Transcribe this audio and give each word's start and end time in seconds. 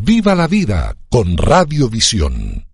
Viva 0.00 0.34
la 0.34 0.48
vida 0.48 0.96
con 1.08 1.36
Radiovisión. 1.36 2.66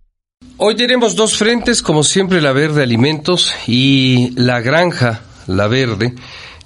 Hoy 0.57 0.75
tenemos 0.75 1.15
dos 1.15 1.37
frentes, 1.37 1.81
como 1.81 2.03
siempre, 2.03 2.41
la 2.41 2.51
Verde 2.51 2.81
Alimentos 2.81 3.53
y 3.67 4.31
la 4.35 4.59
Granja, 4.59 5.21
la 5.47 5.67
Verde, 5.67 6.15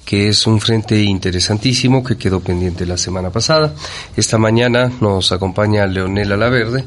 que 0.06 0.30
es 0.30 0.48
un 0.48 0.62
frente 0.62 1.04
interesantísimo 1.04 2.04
que 2.04 2.18
quedó 2.18 2.40
pendiente 2.40 2.86
la 2.86 2.98
semana 2.98 3.32
pasada. 3.32 3.76
Esta 4.16 4.38
mañana 4.38 4.92
nos 5.02 5.32
acompaña 5.34 5.86
Leonela 5.86 6.38
La 6.38 6.50
Verde 6.50 6.86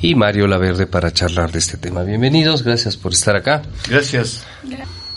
y 0.00 0.14
Mario 0.14 0.46
La 0.46 0.58
Verde 0.58 0.86
para 0.86 1.12
charlar 1.12 1.52
de 1.52 1.58
este 1.58 1.76
tema. 1.76 2.02
Bienvenidos, 2.02 2.64
gracias 2.64 2.96
por 2.96 3.12
estar 3.12 3.36
acá. 3.36 3.62
Gracias. 3.88 4.44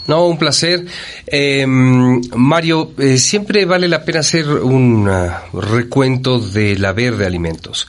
No, 0.07 0.27
un 0.27 0.37
placer. 0.37 0.85
Eh, 1.27 1.65
Mario, 1.67 2.91
eh, 2.97 3.17
siempre 3.17 3.65
vale 3.65 3.87
la 3.87 4.03
pena 4.03 4.19
hacer 4.19 4.47
un 4.47 5.07
uh, 5.07 5.59
recuento 5.59 6.39
de 6.39 6.77
la 6.77 6.91
verde 6.93 7.25
alimentos. 7.25 7.87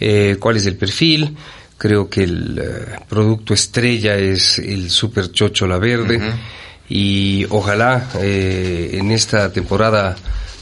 eh, 0.00 0.36
¿Cuál 0.38 0.56
es 0.58 0.66
el 0.66 0.76
perfil? 0.76 1.36
Creo 1.78 2.08
que 2.08 2.22
el 2.24 2.60
uh, 2.60 3.04
producto 3.08 3.52
estrella 3.52 4.16
es 4.16 4.58
el 4.58 4.90
Super 4.90 5.32
Chocho 5.32 5.66
La 5.66 5.78
Verde. 5.78 6.20
Y 6.88 7.44
ojalá 7.50 8.10
eh, 8.20 8.90
en 8.92 9.10
esta 9.10 9.52
temporada 9.52 10.14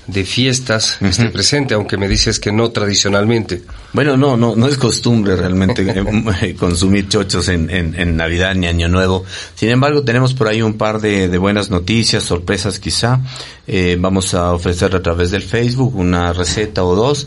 de 0.07 0.25
fiestas 0.25 0.99
esté 1.01 1.31
presente, 1.31 1.75
aunque 1.75 1.97
me 1.97 2.09
dices 2.09 2.39
que 2.39 2.53
no 2.53 2.71
tradicionalmente. 2.71 3.63
Bueno, 3.93 4.17
no, 4.17 4.37
no, 4.37 4.55
no 4.55 4.67
es 4.67 4.77
costumbre 4.77 5.37
realmente 5.37 5.87
eh, 6.43 6.55
consumir 6.55 7.09
chochos 7.09 7.49
en, 7.49 7.71
en, 7.71 7.95
en, 7.95 8.17
Navidad 8.17 8.55
ni 8.55 8.67
Año 8.67 8.89
Nuevo. 8.89 9.25
Sin 9.55 9.71
embargo, 9.71 10.03
tenemos 10.03 10.35
por 10.35 10.49
ahí 10.49 10.63
un 10.63 10.75
par 10.75 11.01
de, 11.01 11.29
de 11.29 11.39
buenas 11.39 11.71
noticias, 11.71 12.25
sorpresas 12.25 12.79
quizá. 12.79 13.21
Eh, 13.67 13.97
vamos 13.99 14.35
a 14.35 14.53
ofrecer 14.53 14.95
a 14.95 15.03
través 15.03 15.31
del 15.31 15.43
Facebook 15.43 15.97
una 15.97 16.33
receta 16.33 16.85
o 16.85 16.95
dos 16.95 17.27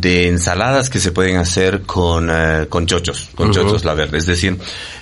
de 0.00 0.28
ensaladas 0.28 0.88
que 0.90 1.00
se 1.00 1.12
pueden 1.12 1.36
hacer 1.36 1.82
con, 1.82 2.30
uh, 2.30 2.68
con 2.68 2.86
chochos, 2.86 3.30
con 3.34 3.48
uh 3.48 3.50
-huh. 3.50 3.54
chochos 3.54 3.84
la 3.84 3.94
verde. 3.94 4.18
Es 4.18 4.26
decir, 4.26 4.56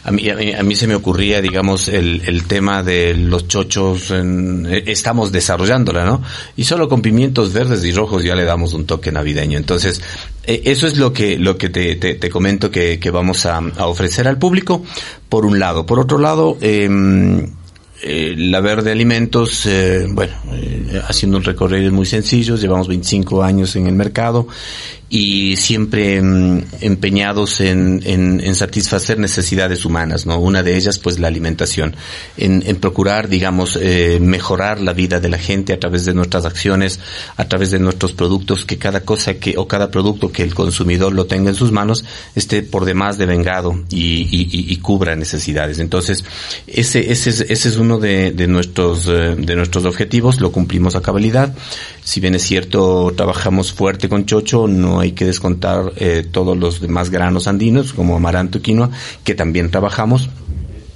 a 0.04 0.10
mí, 0.10 0.28
a 0.28 0.34
mí, 0.34 0.52
a 0.52 0.62
mí 0.62 0.74
se 0.74 0.86
me 0.86 0.94
ocurría, 0.94 1.40
digamos, 1.40 1.88
el, 1.88 2.22
el 2.24 2.44
tema 2.44 2.82
de 2.82 3.14
los 3.14 3.48
chochos, 3.48 4.10
en, 4.10 4.66
estamos 4.86 5.32
desarrollándola, 5.32 6.04
¿no? 6.04 6.22
Y 6.56 6.64
solo 6.64 6.88
con 6.88 7.02
pimientos 7.02 7.52
verdes 7.52 7.84
y 7.84 7.92
rojos 7.92 8.24
ya 8.24 8.34
le 8.34 8.44
damos 8.44 8.72
un 8.72 8.86
toque 8.86 9.12
navideño. 9.12 9.58
Entonces, 9.58 10.00
eh, 10.44 10.62
eso 10.64 10.86
es 10.86 10.96
lo 10.96 11.12
que, 11.12 11.38
lo 11.38 11.56
que 11.56 11.68
te, 11.68 11.96
te, 11.96 12.14
te 12.14 12.30
comento 12.30 12.70
que, 12.70 12.98
que 12.98 13.10
vamos 13.10 13.46
a, 13.46 13.58
a, 13.58 13.86
ofrecer 13.86 14.26
al 14.26 14.38
público, 14.38 14.82
por 15.28 15.44
un 15.44 15.58
lado. 15.58 15.86
Por 15.86 16.00
otro 16.00 16.18
lado, 16.18 16.56
eh, 16.60 16.88
eh, 18.02 18.34
la 18.36 18.60
Verde 18.60 18.92
Alimentos, 18.92 19.66
eh, 19.66 20.06
bueno, 20.08 20.32
eh, 20.52 21.00
haciendo 21.06 21.36
un 21.36 21.44
recorrido 21.44 21.92
muy 21.92 22.06
sencillo, 22.06 22.56
llevamos 22.56 22.88
25 22.88 23.42
años 23.42 23.76
en 23.76 23.86
el 23.86 23.94
mercado 23.94 24.46
y 25.12 25.56
siempre 25.56 26.22
mm, 26.22 26.66
empeñados 26.82 27.60
en, 27.60 28.00
en, 28.04 28.40
en, 28.40 28.54
satisfacer 28.54 29.18
necesidades 29.18 29.84
humanas, 29.84 30.24
¿no? 30.24 30.38
Una 30.38 30.62
de 30.62 30.76
ellas, 30.76 31.00
pues, 31.00 31.18
la 31.18 31.26
alimentación, 31.26 31.96
en, 32.36 32.62
en 32.64 32.76
procurar, 32.76 33.28
digamos, 33.28 33.76
eh, 33.82 34.18
mejorar 34.20 34.80
la 34.80 34.92
vida 34.92 35.18
de 35.18 35.28
la 35.28 35.38
gente 35.38 35.72
a 35.72 35.80
través 35.80 36.04
de 36.04 36.14
nuestras 36.14 36.44
acciones, 36.44 37.00
a 37.36 37.48
través 37.48 37.72
de 37.72 37.80
nuestros 37.80 38.12
productos, 38.12 38.64
que 38.64 38.78
cada 38.78 39.00
cosa 39.00 39.34
que, 39.34 39.58
o 39.58 39.66
cada 39.66 39.90
producto 39.90 40.30
que 40.30 40.44
el 40.44 40.54
consumidor 40.54 41.12
lo 41.12 41.26
tenga 41.26 41.50
en 41.50 41.56
sus 41.56 41.72
manos, 41.72 42.04
esté 42.36 42.62
por 42.62 42.84
demás 42.84 43.18
devengado 43.18 43.82
y, 43.90 44.28
y, 44.30 44.48
y, 44.52 44.72
y 44.72 44.76
cubra 44.76 45.16
necesidades. 45.16 45.80
Entonces, 45.80 46.24
ese, 46.68 47.10
ese 47.10 47.30
es, 47.30 47.40
ese 47.40 47.68
es 47.68 47.76
uno 47.78 47.98
de, 47.98 48.30
de 48.30 48.46
nuestros, 48.46 49.08
eh, 49.08 49.34
de 49.36 49.56
nuestros 49.56 49.86
objetivos, 49.86 50.40
lo 50.40 50.52
cumplimos 50.52 50.94
a 50.94 51.02
cabalidad. 51.02 51.52
Si 52.04 52.20
bien 52.20 52.36
es 52.36 52.42
cierto, 52.42 53.12
trabajamos 53.16 53.72
fuerte 53.72 54.08
con 54.08 54.24
Chocho, 54.24 54.68
no 54.68 54.99
hay 55.00 55.12
que 55.12 55.24
descontar 55.24 55.92
eh, 55.96 56.26
todos 56.30 56.56
los 56.56 56.80
demás 56.80 57.10
granos 57.10 57.46
andinos, 57.46 57.92
como 57.92 58.16
amaranto 58.16 58.58
y 58.58 58.60
quinoa, 58.60 58.90
que 59.24 59.34
también 59.34 59.70
trabajamos. 59.70 60.30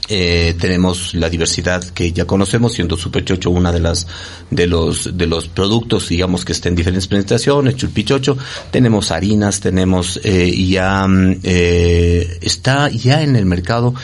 Eh, 0.07 0.55
tenemos 0.61 1.15
la 1.15 1.31
diversidad 1.31 1.83
que 1.83 2.13
ya 2.13 2.27
conocemos, 2.27 2.75
siendo 2.75 2.95
Super 2.95 3.25
Chocho 3.25 3.49
una 3.51 3.73
de 3.73 3.81
las 3.81 4.07
de 4.51 4.67
los 4.67 5.17
de 5.17 5.27
los 5.27 5.49
productos, 5.49 6.11
digamos 6.11 6.45
que 6.45 6.53
está 6.53 6.69
en 6.69 6.75
diferentes 6.75 7.07
presentaciones, 7.07 7.77
Chulpichocho, 7.77 8.37
tenemos 8.71 9.11
harinas, 9.11 9.61
tenemos 9.61 10.21
eh, 10.23 10.55
ya 10.69 11.07
eh, 11.43 12.39
está 12.43 12.91
ya 12.91 13.23
en 13.23 13.35
el 13.35 13.47
mercado, 13.47 13.95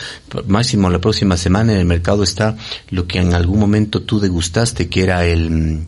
máximo 0.47 0.89
la 0.89 0.99
próxima 0.99 1.37
semana 1.37 1.73
en 1.73 1.79
el 1.79 1.85
mercado 1.85 2.23
está 2.23 2.57
lo 2.89 3.05
que 3.05 3.19
en 3.19 3.35
algún 3.35 3.59
momento 3.59 4.01
tú 4.01 4.19
degustaste, 4.19 4.89
que 4.89 5.03
era 5.03 5.23
el 5.27 5.85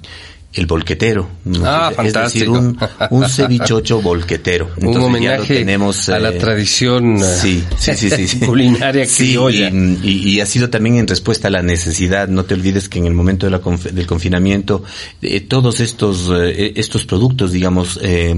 el 0.53 0.66
volquetero. 0.68 1.28
Ah, 1.64 1.90
es 1.90 1.96
fantástico. 1.97 2.24
decir, 2.24 2.50
un, 2.50 2.78
un 3.09 3.30
cevichocho 3.30 4.02
volquetero. 4.02 4.69
Entonces, 4.78 4.97
un 4.97 5.03
homenaje 5.03 5.56
tenemos, 5.56 6.09
a 6.09 6.19
la 6.19 6.30
eh, 6.30 6.38
tradición 6.38 7.19
sí, 7.19 7.64
sí, 7.78 7.96
sí, 7.96 8.09
sí, 8.09 8.28
sí. 8.28 8.40
culinaria 8.46 9.06
criolla. 9.08 9.69
Y, 9.69 10.00
y, 10.03 10.30
y, 10.30 10.42
ha 10.42 10.46
sido 10.46 10.69
también 10.69 10.97
en 10.97 11.08
respuesta 11.08 11.47
a 11.47 11.52
la 11.52 11.63
necesidad. 11.63 12.28
No 12.28 12.46
te 12.46 12.53
olvides 12.53 12.88
que 12.88 13.00
en 13.00 13.08
el 13.08 13.13
momento 13.13 13.47
de 13.47 13.52
la 13.52 13.59
conf 13.59 13.86
del 13.86 14.06
confinamiento, 14.06 14.84
eh, 15.22 15.42
todos 15.42 15.80
estos, 15.80 16.30
eh, 16.31 16.74
estos 16.75 17.06
productos, 17.06 17.52
digamos, 17.52 18.00
eh, 18.03 18.34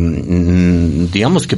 digamos 1.12 1.48
que 1.48 1.58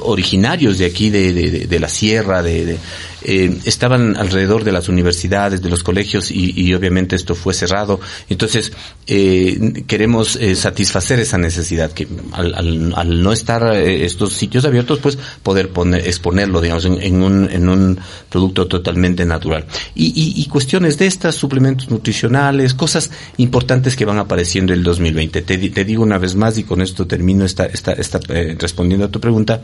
originarios 0.00 0.78
de 0.78 0.86
aquí, 0.86 1.10
de, 1.10 1.32
de, 1.32 1.50
de 1.66 1.80
la 1.80 1.88
sierra, 1.88 2.42
de, 2.42 2.66
de 2.66 2.78
eh, 3.24 3.58
estaban 3.64 4.16
alrededor 4.16 4.64
de 4.64 4.72
las 4.72 4.88
universidades, 4.88 5.62
de 5.62 5.70
los 5.70 5.82
colegios 5.82 6.30
y, 6.30 6.52
y 6.54 6.74
obviamente 6.74 7.16
esto 7.16 7.34
fue 7.34 7.54
cerrado. 7.54 8.00
Entonces, 8.28 8.72
eh, 9.06 9.84
queremos 9.86 10.36
eh, 10.36 10.54
satisfacer 10.54 11.20
esa 11.20 11.38
necesidad 11.38 11.92
que 11.92 12.06
al, 12.32 12.54
al, 12.54 12.94
al 12.96 13.22
no 13.22 13.32
estar 13.32 13.74
eh, 13.74 14.04
estos 14.04 14.32
sitios 14.32 14.64
abiertos, 14.64 14.98
pues 14.98 15.18
poder 15.42 15.70
poner, 15.70 16.06
exponerlo, 16.06 16.60
digamos, 16.60 16.84
en, 16.84 17.02
en, 17.02 17.22
un, 17.22 17.50
en 17.50 17.68
un 17.68 17.98
producto 18.30 18.66
totalmente 18.66 19.24
natural. 19.24 19.66
Y, 19.94 20.06
y, 20.06 20.40
y, 20.40 20.46
cuestiones 20.46 20.98
de 20.98 21.06
estas, 21.06 21.34
suplementos 21.34 21.90
nutricionales, 21.90 22.74
cosas 22.74 23.10
importantes 23.36 23.96
que 23.96 24.04
van 24.04 24.18
apareciendo 24.18 24.72
el 24.72 24.82
2020. 24.82 25.42
Te, 25.42 25.58
te 25.58 25.84
digo 25.84 26.02
una 26.02 26.18
vez 26.18 26.34
más 26.34 26.58
y 26.58 26.64
con 26.64 26.80
esto 26.80 27.06
termino 27.06 27.44
esta, 27.44 27.66
esta, 27.66 27.92
esta 27.92 28.20
eh, 28.28 28.56
respondiendo 28.58 29.06
a 29.06 29.10
tu 29.10 29.20
pregunta. 29.20 29.62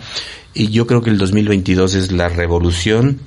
Y 0.55 0.69
yo 0.69 0.87
creo 0.87 1.03
que 1.03 1.11
el 1.11 1.19
2022 1.19 1.95
es 1.95 2.13
la 2.13 2.29
revolución 2.29 3.21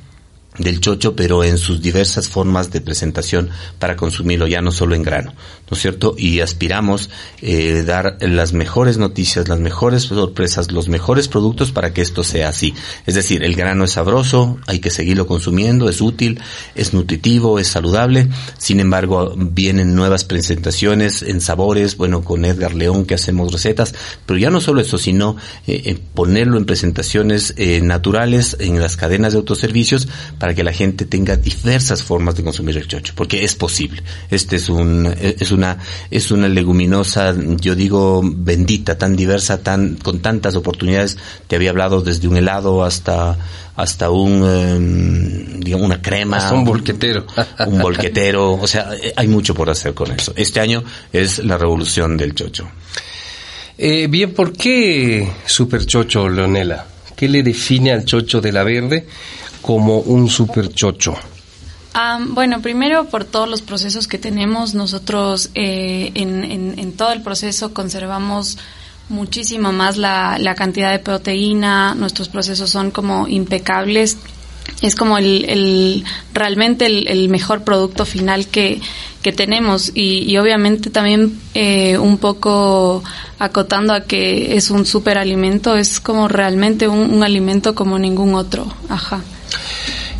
del 0.57 0.79
chocho, 0.79 1.15
pero 1.15 1.43
en 1.43 1.57
sus 1.57 1.81
diversas 1.81 2.29
formas 2.29 2.71
de 2.71 2.81
presentación 2.81 3.49
para 3.79 3.95
consumirlo, 3.95 4.47
ya 4.47 4.61
no 4.61 4.71
solo 4.71 4.95
en 4.95 5.03
grano, 5.03 5.31
¿no 5.31 5.75
es 5.75 5.81
cierto? 5.81 6.15
Y 6.17 6.41
aspiramos 6.41 7.09
eh, 7.41 7.83
dar 7.85 8.17
las 8.21 8.53
mejores 8.53 8.97
noticias, 8.97 9.47
las 9.47 9.59
mejores 9.59 10.03
sorpresas, 10.03 10.71
los 10.71 10.87
mejores 10.89 11.27
productos 11.27 11.71
para 11.71 11.93
que 11.93 12.01
esto 12.01 12.23
sea 12.23 12.49
así. 12.49 12.73
Es 13.05 13.15
decir, 13.15 13.43
el 13.43 13.55
grano 13.55 13.83
es 13.83 13.91
sabroso, 13.91 14.59
hay 14.67 14.79
que 14.79 14.89
seguirlo 14.89 15.27
consumiendo, 15.27 15.89
es 15.89 16.01
útil, 16.01 16.39
es 16.75 16.93
nutritivo, 16.93 17.59
es 17.59 17.67
saludable. 17.67 18.27
Sin 18.57 18.79
embargo, 18.79 19.33
vienen 19.35 19.95
nuevas 19.95 20.23
presentaciones 20.23 21.23
en 21.23 21.41
sabores, 21.41 21.97
bueno, 21.97 22.23
con 22.23 22.45
Edgar 22.45 22.73
León 22.73 23.05
que 23.05 23.15
hacemos 23.15 23.51
recetas, 23.51 23.95
pero 24.25 24.37
ya 24.39 24.49
no 24.49 24.61
solo 24.61 24.81
eso, 24.81 24.97
sino 24.97 25.35
eh, 25.67 25.97
ponerlo 26.13 26.57
en 26.57 26.65
presentaciones 26.65 27.53
eh, 27.57 27.81
naturales 27.81 28.57
en 28.59 28.79
las 28.79 28.97
cadenas 28.97 29.33
de 29.33 29.39
autoservicios 29.39 30.07
para 30.43 30.53
que 30.53 30.61
la 30.65 30.73
gente 30.73 31.05
tenga 31.05 31.37
diversas 31.37 32.03
formas 32.03 32.35
de 32.35 32.43
consumir 32.43 32.75
el 32.75 32.85
chocho, 32.85 33.13
porque 33.15 33.45
es 33.45 33.55
posible. 33.55 34.03
Este 34.29 34.57
es 34.57 34.67
un, 34.67 35.05
es 35.17 35.51
una, 35.51 35.77
es 36.11 36.31
una 36.31 36.49
leguminosa, 36.49 37.33
yo 37.61 37.75
digo, 37.75 38.21
bendita, 38.21 38.97
tan 38.97 39.15
diversa, 39.15 39.63
tan, 39.63 39.95
con 39.95 40.19
tantas 40.19 40.57
oportunidades. 40.57 41.17
Te 41.47 41.55
había 41.55 41.69
hablado 41.69 42.01
desde 42.01 42.27
un 42.27 42.35
helado 42.35 42.83
hasta, 42.83 43.37
hasta 43.77 44.09
un, 44.09 44.43
eh, 44.45 45.59
digamos, 45.59 45.85
una 45.85 46.01
crema. 46.01 46.35
Hasta 46.35 46.55
un 46.55 46.65
bolquetero. 46.65 47.25
un 47.65 47.79
bolquetero. 47.79 48.51
O 48.55 48.67
sea, 48.67 48.89
hay 49.15 49.29
mucho 49.29 49.55
por 49.55 49.69
hacer 49.69 49.93
con 49.93 50.11
eso. 50.11 50.33
Este 50.35 50.59
año 50.59 50.83
es 51.13 51.39
la 51.39 51.57
revolución 51.57 52.17
del 52.17 52.35
chocho. 52.35 52.67
Eh, 53.77 54.07
bien, 54.09 54.33
¿por 54.33 54.51
qué 54.51 55.25
super 55.45 55.85
chocho, 55.85 56.27
Leonela? 56.27 56.85
¿Qué 57.15 57.29
le 57.29 57.43
define 57.43 57.93
al 57.93 58.03
chocho 58.03 58.41
de 58.41 58.51
la 58.51 58.65
verde? 58.65 59.07
Como 59.63 59.99
un 59.99 60.29
super 60.29 60.69
chocho? 60.69 61.15
Um, 61.95 62.35
bueno, 62.35 62.61
primero 62.61 63.05
por 63.05 63.23
todos 63.23 63.47
los 63.47 63.61
procesos 63.61 64.07
que 64.07 64.17
tenemos, 64.17 64.73
nosotros 64.73 65.49
eh, 65.55 66.11
en, 66.15 66.43
en, 66.43 66.79
en, 66.79 66.93
todo 66.93 67.11
el 67.13 67.21
proceso 67.21 67.73
conservamos 67.73 68.57
muchísimo 69.09 69.71
más 69.71 69.97
la, 69.97 70.55
cantidad 70.57 70.91
de 70.91 70.97
proteína, 70.99 71.93
nuestros 71.93 72.29
procesos 72.29 72.71
son 72.71 72.89
como 72.89 73.27
impecables, 73.27 74.17
es 74.81 74.95
como 74.95 75.19
el, 75.19 75.45
el 75.47 76.03
realmente 76.33 76.87
el, 76.87 77.07
el, 77.07 77.29
mejor 77.29 77.63
producto 77.63 78.05
final 78.05 78.47
que, 78.47 78.81
que 79.21 79.31
tenemos 79.31 79.91
y, 79.93 80.23
y 80.23 80.37
obviamente 80.37 80.89
también 80.89 81.39
eh, 81.53 81.97
un 81.99 82.17
poco 82.17 83.03
acotando 83.37 83.93
a 83.93 84.01
que 84.01 84.55
es 84.55 84.71
un 84.71 84.87
superalimento, 84.87 85.75
es 85.75 85.99
como 85.99 86.27
realmente 86.27 86.87
un, 86.87 87.13
un 87.13 87.23
alimento 87.23 87.75
como 87.75 87.99
ningún 87.99 88.33
otro, 88.33 88.65
ajá. 88.89 89.21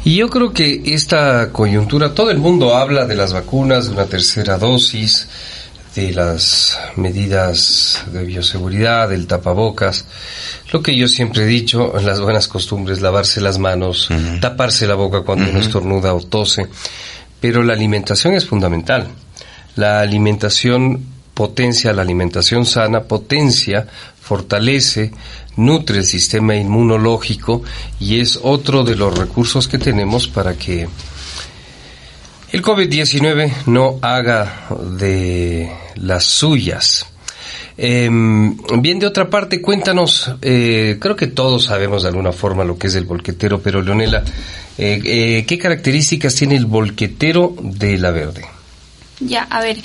Y 0.05 0.17
yo 0.17 0.29
creo 0.29 0.51
que 0.51 0.81
esta 0.85 1.51
coyuntura, 1.51 2.13
todo 2.13 2.29
el 2.29 2.37
mundo 2.37 2.75
habla 2.75 3.05
de 3.05 3.15
las 3.15 3.31
vacunas, 3.31 3.87
de 3.87 3.93
una 3.93 4.05
tercera 4.05 4.57
dosis, 4.57 5.27
de 5.95 6.11
las 6.11 6.77
medidas 6.95 8.03
de 8.11 8.23
bioseguridad, 8.25 9.09
del 9.09 9.27
tapabocas. 9.27 10.05
Lo 10.71 10.81
que 10.81 10.95
yo 10.95 11.07
siempre 11.07 11.43
he 11.43 11.45
dicho, 11.45 11.93
las 12.03 12.19
buenas 12.19 12.47
costumbres, 12.47 13.01
lavarse 13.01 13.39
las 13.39 13.59
manos, 13.59 14.09
uh 14.09 14.13
-huh. 14.13 14.39
taparse 14.39 14.87
la 14.87 14.95
boca 14.95 15.21
cuando 15.21 15.45
uh 15.45 15.47
-huh. 15.47 15.51
uno 15.51 15.59
estornuda 15.59 16.13
o 16.13 16.21
tose. 16.21 16.67
Pero 17.39 17.63
la 17.63 17.73
alimentación 17.73 18.33
es 18.33 18.45
fundamental. 18.45 19.07
La 19.75 20.01
alimentación 20.01 21.05
potencia, 21.33 21.93
la 21.93 22.01
alimentación 22.01 22.65
sana 22.65 23.03
potencia, 23.03 23.87
fortalece, 24.19 25.11
nutre 25.57 25.99
el 25.99 26.05
sistema 26.05 26.55
inmunológico 26.55 27.63
y 27.99 28.19
es 28.19 28.39
otro 28.41 28.83
de 28.83 28.95
los 28.95 29.17
recursos 29.17 29.67
que 29.67 29.77
tenemos 29.77 30.27
para 30.27 30.55
que 30.55 30.87
el 32.51 32.61
COVID-19 32.61 33.65
no 33.65 33.97
haga 34.01 34.67
de 34.97 35.71
las 35.95 36.25
suyas. 36.25 37.07
Eh, 37.77 38.07
bien, 38.11 38.99
de 38.99 39.07
otra 39.07 39.29
parte, 39.29 39.59
cuéntanos, 39.59 40.31
eh, 40.41 40.97
creo 40.99 41.15
que 41.15 41.27
todos 41.27 41.63
sabemos 41.63 42.03
de 42.03 42.09
alguna 42.09 42.31
forma 42.31 42.63
lo 42.63 42.77
que 42.77 42.87
es 42.87 42.95
el 42.95 43.05
volquetero, 43.05 43.59
pero 43.59 43.81
Leonela, 43.81 44.23
eh, 44.77 45.43
¿qué 45.47 45.57
características 45.57 46.35
tiene 46.35 46.55
el 46.55 46.67
volquetero 46.67 47.55
de 47.59 47.97
la 47.97 48.11
verde? 48.11 48.45
Ya, 49.19 49.43
a 49.43 49.61
ver, 49.61 49.77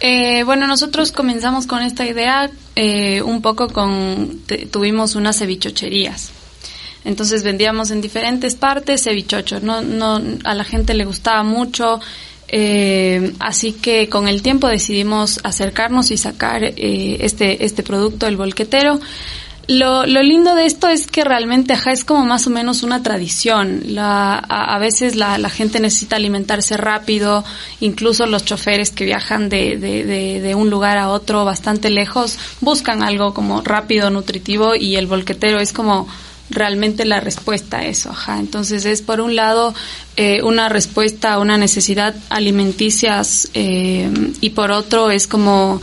eh, 0.00 0.42
bueno, 0.44 0.66
nosotros 0.66 1.12
comenzamos 1.12 1.66
con 1.66 1.82
esta 1.82 2.06
idea 2.06 2.50
eh, 2.74 3.22
un 3.22 3.42
poco 3.42 3.68
con, 3.68 4.40
tuvimos 4.70 5.14
unas 5.14 5.38
cevichocherías. 5.38 6.30
Entonces 7.04 7.42
vendíamos 7.42 7.90
en 7.90 8.00
diferentes 8.00 8.54
partes 8.54 9.04
cevichocho. 9.04 9.60
No, 9.60 9.80
no, 9.80 10.20
a 10.44 10.54
la 10.54 10.64
gente 10.64 10.94
le 10.94 11.04
gustaba 11.04 11.42
mucho. 11.42 12.00
Eh, 12.52 13.32
así 13.38 13.72
que 13.74 14.08
con 14.08 14.26
el 14.26 14.42
tiempo 14.42 14.66
decidimos 14.66 15.38
acercarnos 15.44 16.10
y 16.10 16.16
sacar 16.16 16.64
eh, 16.64 17.18
este, 17.20 17.64
este 17.64 17.82
producto, 17.82 18.26
el 18.26 18.36
volquetero. 18.36 19.00
Lo, 19.70 20.04
lo 20.04 20.20
lindo 20.24 20.56
de 20.56 20.66
esto 20.66 20.88
es 20.88 21.06
que 21.06 21.22
realmente 21.22 21.74
ajá, 21.74 21.92
es 21.92 22.04
como 22.04 22.24
más 22.24 22.44
o 22.48 22.50
menos 22.50 22.82
una 22.82 23.04
tradición. 23.04 23.82
La, 23.86 24.34
a, 24.34 24.74
a 24.74 24.78
veces 24.80 25.14
la, 25.14 25.38
la, 25.38 25.48
gente 25.48 25.78
necesita 25.78 26.16
alimentarse 26.16 26.76
rápido, 26.76 27.44
incluso 27.78 28.26
los 28.26 28.44
choferes 28.44 28.90
que 28.90 29.04
viajan 29.04 29.48
de, 29.48 29.78
de, 29.78 30.04
de, 30.04 30.40
de, 30.40 30.54
un 30.56 30.70
lugar 30.70 30.98
a 30.98 31.08
otro 31.08 31.44
bastante 31.44 31.88
lejos 31.88 32.36
buscan 32.60 33.04
algo 33.04 33.32
como 33.32 33.62
rápido, 33.62 34.10
nutritivo 34.10 34.74
y 34.74 34.96
el 34.96 35.06
volquetero 35.06 35.60
es 35.60 35.72
como 35.72 36.08
realmente 36.50 37.04
la 37.04 37.20
respuesta 37.20 37.78
a 37.78 37.84
eso. 37.84 38.10
Ajá. 38.10 38.40
Entonces 38.40 38.84
es 38.84 39.02
por 39.02 39.20
un 39.20 39.36
lado 39.36 39.72
eh, 40.16 40.42
una 40.42 40.68
respuesta 40.68 41.34
a 41.34 41.38
una 41.38 41.56
necesidad 41.56 42.16
alimenticia 42.28 43.22
eh, 43.54 44.10
y 44.40 44.50
por 44.50 44.72
otro 44.72 45.12
es 45.12 45.28
como 45.28 45.80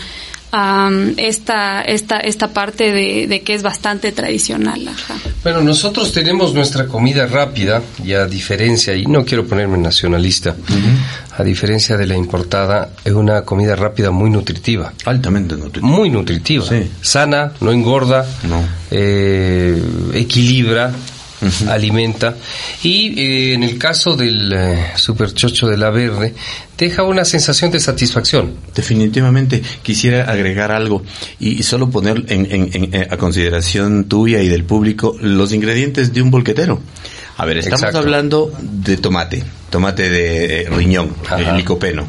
um, 0.53 1.13
esta, 1.17 1.81
esta, 1.81 2.19
esta 2.19 2.47
parte 2.49 2.91
de, 2.91 3.27
de, 3.27 3.41
que 3.41 3.53
es 3.53 3.63
bastante 3.63 4.11
tradicional. 4.11 4.88
Ajá. 4.88 5.15
Bueno, 5.44 5.61
nosotros 5.61 6.11
tenemos 6.11 6.53
nuestra 6.53 6.88
comida 6.88 7.27
rápida 7.27 7.81
y 8.03 8.13
a 8.13 8.25
diferencia, 8.25 8.95
y 8.95 9.05
no 9.05 9.23
quiero 9.25 9.45
ponerme 9.45 9.77
nacionalista, 9.77 10.51
uh 10.51 10.73
-huh. 10.73 11.39
a 11.39 11.44
diferencia 11.44 11.97
de 11.97 12.05
la 12.05 12.15
importada, 12.15 12.89
es 13.03 13.13
una 13.13 13.41
comida 13.44 13.75
rápida 13.75 14.11
muy 14.11 14.29
nutritiva. 14.29 14.94
Altamente 15.05 15.55
nutritiva. 15.55 15.88
Muy 15.88 16.09
nutritiva. 16.09 16.65
Sí. 16.65 16.89
Sana, 17.01 17.53
no 17.61 17.71
engorda, 17.71 18.25
no. 18.44 18.61
Eh, 18.91 19.81
equilibra. 20.13 20.91
Uh 21.39 21.45
-huh. 21.45 21.69
alimenta 21.69 22.36
y 22.81 23.13
eh, 23.19 23.54
en 23.54 23.62
el 23.62 23.78
caso 23.78 24.16
del 24.16 24.51
eh, 24.51 24.88
superchocho 24.95 25.68
de 25.68 25.78
la 25.78 25.92
verde 25.92 26.34
deja 26.75 27.04
una 27.04 27.25
sensación 27.25 27.69
de 27.72 27.80
satisfacción. 27.80 28.56
Definitivamente 28.74 29.62
quisiera 29.84 30.24
agregar 30.31 30.72
algo 30.72 31.04
y, 31.39 31.60
y 31.60 31.63
solo 31.63 31.92
poner 31.92 32.24
en, 32.30 32.48
en, 32.51 32.92
en, 32.92 33.13
a 33.13 33.18
consideración 33.18 34.06
tuya 34.06 34.42
y 34.42 34.48
del 34.48 34.63
público 34.63 35.16
los 35.22 35.54
ingredientes 35.54 36.12
de 36.12 36.24
un 36.24 36.31
bolquetero. 36.31 36.81
A 37.38 37.45
ver, 37.45 37.57
estamos 37.60 37.81
Exacto. 37.81 38.00
hablando 38.00 38.51
de 38.60 38.98
tomate, 38.98 39.44
tomate 39.69 40.10
de 40.10 40.62
eh, 40.62 40.69
riñón, 40.72 41.13
el 41.38 41.56
licopeno, 41.57 42.07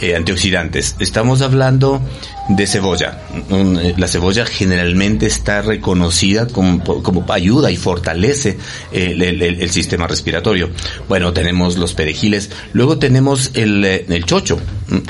eh, 0.00 0.16
antioxidantes. 0.16 0.96
Estamos 0.98 1.42
hablando 1.42 2.00
de 2.48 2.66
cebolla. 2.66 3.20
Eh, 3.50 3.94
la 3.96 4.08
cebolla 4.08 4.46
generalmente 4.46 5.26
está 5.26 5.62
reconocida 5.62 6.46
como, 6.46 6.82
como 7.02 7.24
ayuda 7.32 7.70
y 7.70 7.76
fortalece 7.76 8.58
el, 8.90 9.22
el, 9.22 9.42
el, 9.42 9.70
sistema 9.70 10.06
respiratorio. 10.06 10.70
Bueno, 11.08 11.32
tenemos 11.32 11.76
los 11.76 11.94
perejiles. 11.94 12.50
Luego 12.72 12.98
tenemos 12.98 13.50
el, 13.54 13.84
eh, 13.84 14.06
el 14.08 14.24
chocho. 14.24 14.58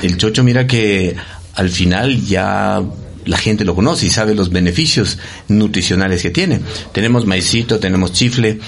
El 0.01 0.17
chocho, 0.17 0.43
mira 0.43 0.67
que 0.67 1.15
al 1.55 1.69
final 1.69 2.25
ya 2.25 2.81
la 3.25 3.37
gente 3.37 3.65
lo 3.65 3.75
conoce 3.75 4.07
y 4.07 4.09
sabe 4.09 4.35
los 4.35 4.49
beneficios 4.49 5.17
nutricionales 5.47 6.21
que 6.21 6.29
tiene. 6.29 6.61
Tenemos 6.91 7.25
maicito, 7.25 7.79
tenemos 7.79 8.13
chifle. 8.13 8.59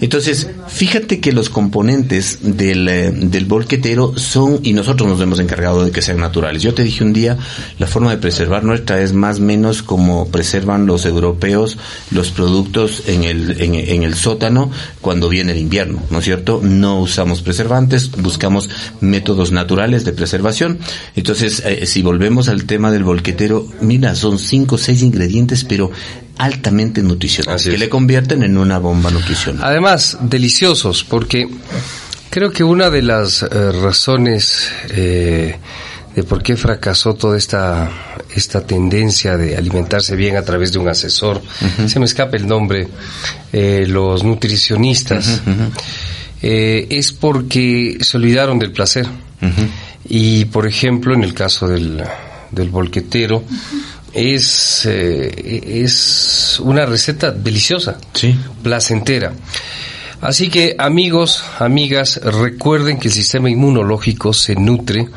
Entonces, 0.00 0.48
fíjate 0.68 1.20
que 1.20 1.32
los 1.32 1.50
componentes 1.50 2.38
del, 2.42 2.88
eh, 2.88 3.10
del 3.10 3.46
bolquetero 3.46 4.16
son, 4.16 4.60
y 4.62 4.72
nosotros 4.72 5.08
nos 5.08 5.20
hemos 5.20 5.38
encargado 5.38 5.84
de 5.84 5.90
que 5.90 6.02
sean 6.02 6.18
naturales. 6.18 6.62
Yo 6.62 6.74
te 6.74 6.84
dije 6.84 7.04
un 7.04 7.12
día, 7.12 7.36
la 7.78 7.86
forma 7.86 8.10
de 8.10 8.18
preservar 8.18 8.64
nuestra 8.64 9.00
es 9.02 9.12
más 9.12 9.38
o 9.38 9.42
menos 9.42 9.82
como 9.82 10.28
preservan 10.28 10.86
los 10.86 11.06
europeos 11.06 11.78
los 12.10 12.30
productos 12.30 13.02
en 13.06 13.24
el, 13.24 13.60
en, 13.60 13.74
en 13.74 14.02
el 14.02 14.14
sótano 14.14 14.70
cuando 15.00 15.28
viene 15.28 15.52
el 15.52 15.58
invierno, 15.58 16.02
¿no 16.10 16.18
es 16.18 16.24
cierto? 16.24 16.60
No 16.62 17.00
usamos 17.00 17.42
preservantes, 17.42 18.10
buscamos 18.12 18.70
métodos 19.00 19.52
naturales 19.52 20.04
de 20.04 20.12
preservación. 20.12 20.78
Entonces, 21.16 21.62
eh, 21.64 21.86
si 21.86 22.02
volvemos 22.02 22.48
al 22.48 22.64
tema 22.64 22.90
del 22.90 23.04
bolquetero, 23.04 23.66
mira, 23.80 24.03
son 24.12 24.38
cinco 24.38 24.74
o 24.74 24.78
seis 24.78 25.02
ingredientes, 25.02 25.64
pero 25.64 25.90
altamente 26.36 27.02
nutricionales, 27.02 27.64
que 27.64 27.78
le 27.78 27.88
convierten 27.88 28.42
en 28.42 28.58
una 28.58 28.78
bomba 28.78 29.10
nutricional. 29.10 29.62
Además, 29.64 30.18
deliciosos, 30.20 31.04
porque 31.04 31.48
creo 32.28 32.50
que 32.50 32.64
una 32.64 32.90
de 32.90 33.02
las 33.02 33.42
eh, 33.42 33.72
razones 33.72 34.68
eh, 34.90 35.56
de 36.14 36.22
por 36.24 36.42
qué 36.42 36.56
fracasó 36.56 37.14
toda 37.14 37.36
esta, 37.38 37.88
esta 38.34 38.66
tendencia 38.66 39.36
de 39.36 39.56
alimentarse 39.56 40.16
bien 40.16 40.36
a 40.36 40.42
través 40.42 40.72
de 40.72 40.78
un 40.78 40.88
asesor, 40.88 41.36
uh 41.38 41.82
-huh. 41.82 41.88
se 41.88 41.98
me 42.00 42.06
escapa 42.06 42.36
el 42.36 42.46
nombre, 42.46 42.88
eh, 43.52 43.84
los 43.88 44.24
nutricionistas, 44.24 45.42
uh 45.46 45.50
-huh. 45.50 46.86
es 46.90 47.12
porque 47.12 47.98
se 48.00 48.16
olvidaron 48.16 48.58
del 48.58 48.72
placer. 48.72 49.06
Uh 49.40 49.46
-huh. 49.46 49.68
Y, 50.06 50.44
por 50.46 50.66
ejemplo, 50.66 51.14
en 51.14 51.24
el 51.24 51.32
caso 51.32 51.66
del, 51.66 52.02
del 52.50 52.68
volquetero, 52.68 53.42
es, 54.14 54.86
eh, 54.86 55.82
es 55.82 56.60
una 56.60 56.86
receta 56.86 57.32
deliciosa, 57.32 57.98
sí. 58.14 58.34
placentera. 58.62 59.32
Así 60.20 60.48
que 60.48 60.74
amigos, 60.78 61.44
amigas, 61.58 62.20
recuerden 62.22 62.98
que 62.98 63.08
el 63.08 63.14
sistema 63.14 63.50
inmunológico 63.50 64.32
se 64.32 64.54
nutre 64.54 65.08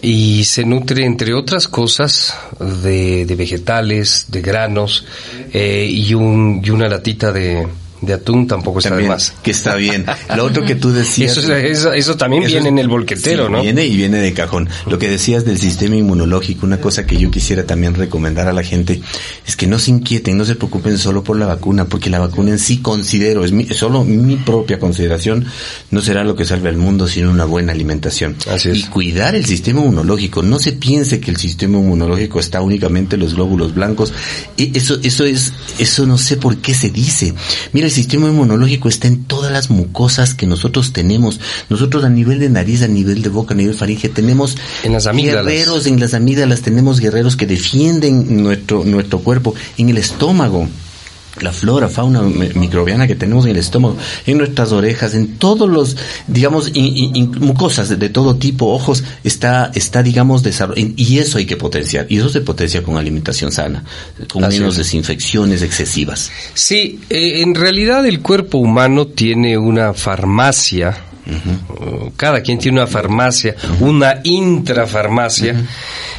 y 0.00 0.44
se 0.44 0.64
nutre 0.64 1.04
entre 1.04 1.34
otras 1.34 1.66
cosas 1.66 2.36
de, 2.60 3.26
de 3.26 3.34
vegetales, 3.34 4.26
de 4.28 4.40
granos 4.40 5.06
eh, 5.52 5.88
y, 5.90 6.14
un, 6.14 6.62
y 6.64 6.70
una 6.70 6.88
latita 6.88 7.32
de, 7.32 7.66
de 8.02 8.12
atún 8.12 8.46
tampoco 8.46 8.80
está 8.80 8.96
de 8.96 9.08
más. 9.08 9.34
Que 9.42 9.52
está 9.52 9.76
bien. 9.76 10.04
Lo 10.36 10.44
otro 10.44 10.64
que 10.64 10.74
tú 10.74 10.92
decías. 10.92 11.36
Eso, 11.36 11.54
eso, 11.54 11.92
eso 11.92 12.16
también 12.16 12.42
eso 12.42 12.52
viene 12.52 12.68
es, 12.68 12.72
en 12.72 12.78
el 12.78 12.88
volquetero, 12.88 13.46
sí, 13.46 13.52
¿no? 13.52 13.62
Viene 13.62 13.86
y 13.86 13.96
viene 13.96 14.18
de 14.18 14.32
cajón. 14.34 14.68
Lo 14.86 14.98
que 14.98 15.08
decías 15.08 15.44
del 15.44 15.58
sistema 15.58 15.96
inmunológico, 15.96 16.66
una 16.66 16.80
cosa 16.80 17.06
que 17.06 17.16
yo 17.16 17.30
quisiera 17.30 17.64
también 17.64 17.94
recomendar 17.94 18.48
a 18.48 18.52
la 18.52 18.62
gente 18.62 19.00
es 19.46 19.56
que 19.56 19.66
no 19.66 19.78
se 19.78 19.92
inquieten, 19.92 20.36
no 20.36 20.44
se 20.44 20.56
preocupen 20.56 20.98
solo 20.98 21.22
por 21.22 21.38
la 21.38 21.46
vacuna, 21.46 21.86
porque 21.86 22.10
la 22.10 22.18
vacuna 22.18 22.50
en 22.50 22.58
sí 22.58 22.78
considero, 22.78 23.44
es 23.44 23.52
mi, 23.52 23.66
solo 23.66 24.04
mi 24.04 24.36
propia 24.36 24.78
consideración, 24.78 25.46
no 25.90 26.00
será 26.00 26.24
lo 26.24 26.34
que 26.34 26.44
salve 26.44 26.68
al 26.68 26.76
mundo, 26.76 27.06
sino 27.06 27.30
una 27.30 27.44
buena 27.44 27.72
alimentación. 27.72 28.36
Así 28.50 28.70
es. 28.70 28.78
Y 28.78 28.82
cuidar 28.84 29.36
el 29.36 29.46
sistema 29.46 29.80
inmunológico. 29.80 30.42
No 30.42 30.58
se 30.58 30.72
piense 30.72 31.20
que 31.20 31.30
el 31.30 31.36
sistema 31.36 31.78
inmunológico 31.78 32.40
está 32.40 32.60
únicamente 32.60 33.14
en 33.14 33.20
los 33.20 33.34
glóbulos 33.34 33.74
blancos. 33.74 34.12
Y 34.56 34.76
eso, 34.76 34.98
eso 35.02 35.24
es, 35.24 35.52
eso 35.78 36.04
no 36.06 36.18
sé 36.18 36.36
por 36.36 36.56
qué 36.56 36.74
se 36.74 36.90
dice. 36.90 37.32
Mira, 37.72 37.88
sistema 37.92 38.28
inmunológico 38.28 38.88
está 38.88 39.08
en 39.08 39.24
todas 39.24 39.52
las 39.52 39.70
mucosas 39.70 40.34
que 40.34 40.46
nosotros 40.46 40.92
tenemos. 40.92 41.40
Nosotros 41.68 42.04
a 42.04 42.08
nivel 42.08 42.38
de 42.38 42.48
nariz, 42.48 42.82
a 42.82 42.88
nivel 42.88 43.22
de 43.22 43.28
boca, 43.28 43.54
a 43.54 43.56
nivel 43.56 43.74
faringe, 43.74 44.08
tenemos 44.08 44.56
en 44.82 44.92
las 44.92 45.06
guerreros 45.06 45.86
en 45.86 46.00
las 46.00 46.14
amígdalas, 46.14 46.62
tenemos 46.62 47.00
guerreros 47.00 47.36
que 47.36 47.46
defienden 47.46 48.42
nuestro, 48.42 48.84
nuestro 48.84 49.20
cuerpo, 49.20 49.54
en 49.78 49.90
el 49.90 49.98
estómago 49.98 50.68
la 51.40 51.52
flora, 51.52 51.88
fauna 51.88 52.22
microbiana 52.22 53.06
que 53.06 53.14
tenemos 53.14 53.46
en 53.46 53.52
el 53.52 53.56
estómago, 53.56 53.96
en 54.26 54.38
nuestras 54.38 54.72
orejas, 54.72 55.14
en 55.14 55.38
todos 55.38 55.68
los, 55.68 55.96
digamos, 56.26 56.72
mucosas 57.40 57.88
de, 57.88 58.08
todo 58.10 58.36
tipo, 58.36 58.66
ojos, 58.66 59.02
está, 59.24 59.70
está, 59.74 60.02
digamos, 60.02 60.42
desarrollado, 60.42 60.92
y 60.96 61.18
eso 61.18 61.38
hay 61.38 61.46
que 61.46 61.56
potenciar, 61.56 62.06
y 62.08 62.18
eso 62.18 62.28
se 62.28 62.42
potencia 62.42 62.82
con 62.82 62.96
alimentación 62.96 63.50
sana, 63.50 63.82
con 64.30 64.46
menos 64.46 64.76
desinfecciones 64.76 65.62
excesivas. 65.62 66.30
Sí, 66.54 67.00
eh, 67.08 67.40
en 67.40 67.54
realidad 67.54 68.04
el 68.06 68.20
cuerpo 68.20 68.58
humano 68.58 69.06
tiene 69.06 69.56
una 69.56 69.94
farmacia, 69.94 70.96
cada 72.16 72.40
quien 72.42 72.58
tiene 72.58 72.78
una 72.78 72.86
farmacia, 72.86 73.54
una 73.80 74.20
intrafarmacia, 74.24 75.54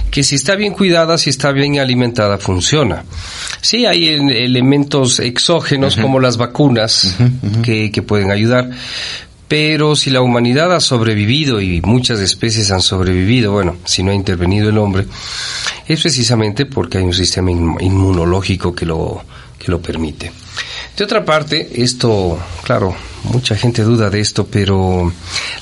que 0.10 0.24
si 0.24 0.36
está 0.36 0.56
bien 0.56 0.74
cuidada, 0.74 1.18
si 1.18 1.30
está 1.30 1.52
bien 1.52 1.80
alimentada, 1.80 2.38
funciona. 2.38 3.04
Sí, 3.62 3.86
hay 3.86 4.08
elementos 4.08 5.20
exógenos 5.20 5.96
como 5.98 6.20
las 6.20 6.38
vacunas 6.38 7.16
que, 7.64 7.92
que 7.92 8.02
pueden 8.02 8.32
ayudar, 8.32 8.70
pero 9.48 9.96
si 9.96 10.10
la 10.10 10.22
humanidad 10.22 10.74
ha 10.74 10.80
sobrevivido 10.80 11.62
y 11.62 11.82
muchas 11.82 12.20
especies 12.20 12.72
han 12.72 12.82
sobrevivido, 12.82 13.52
bueno, 13.52 13.76
si 13.86 14.02
no 14.02 14.12
ha 14.12 14.16
intervenido 14.16 14.70
el 14.70 14.78
hombre, 14.78 15.06
es 15.88 16.02
precisamente 16.02 16.66
porque 16.66 16.98
hay 16.98 17.04
un 17.04 17.14
sistema 17.14 17.52
inmunológico 17.52 18.74
que 18.74 18.86
lo, 18.86 19.24
que 19.60 19.70
lo 19.70 19.82
permite. 19.82 20.32
De 20.98 21.04
otra 21.04 21.26
parte, 21.26 21.82
esto, 21.84 22.40
claro, 22.64 22.96
mucha 23.24 23.56
gente 23.56 23.84
duda 23.84 24.10
de 24.10 24.20
esto, 24.20 24.48
pero 24.48 25.12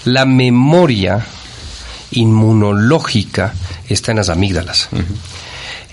la 0.06 0.26
memoria 0.26 1.26
inmunológica 2.12 3.54
está 3.88 4.12
en 4.12 4.18
las 4.18 4.30
amígdalas. 4.30 4.90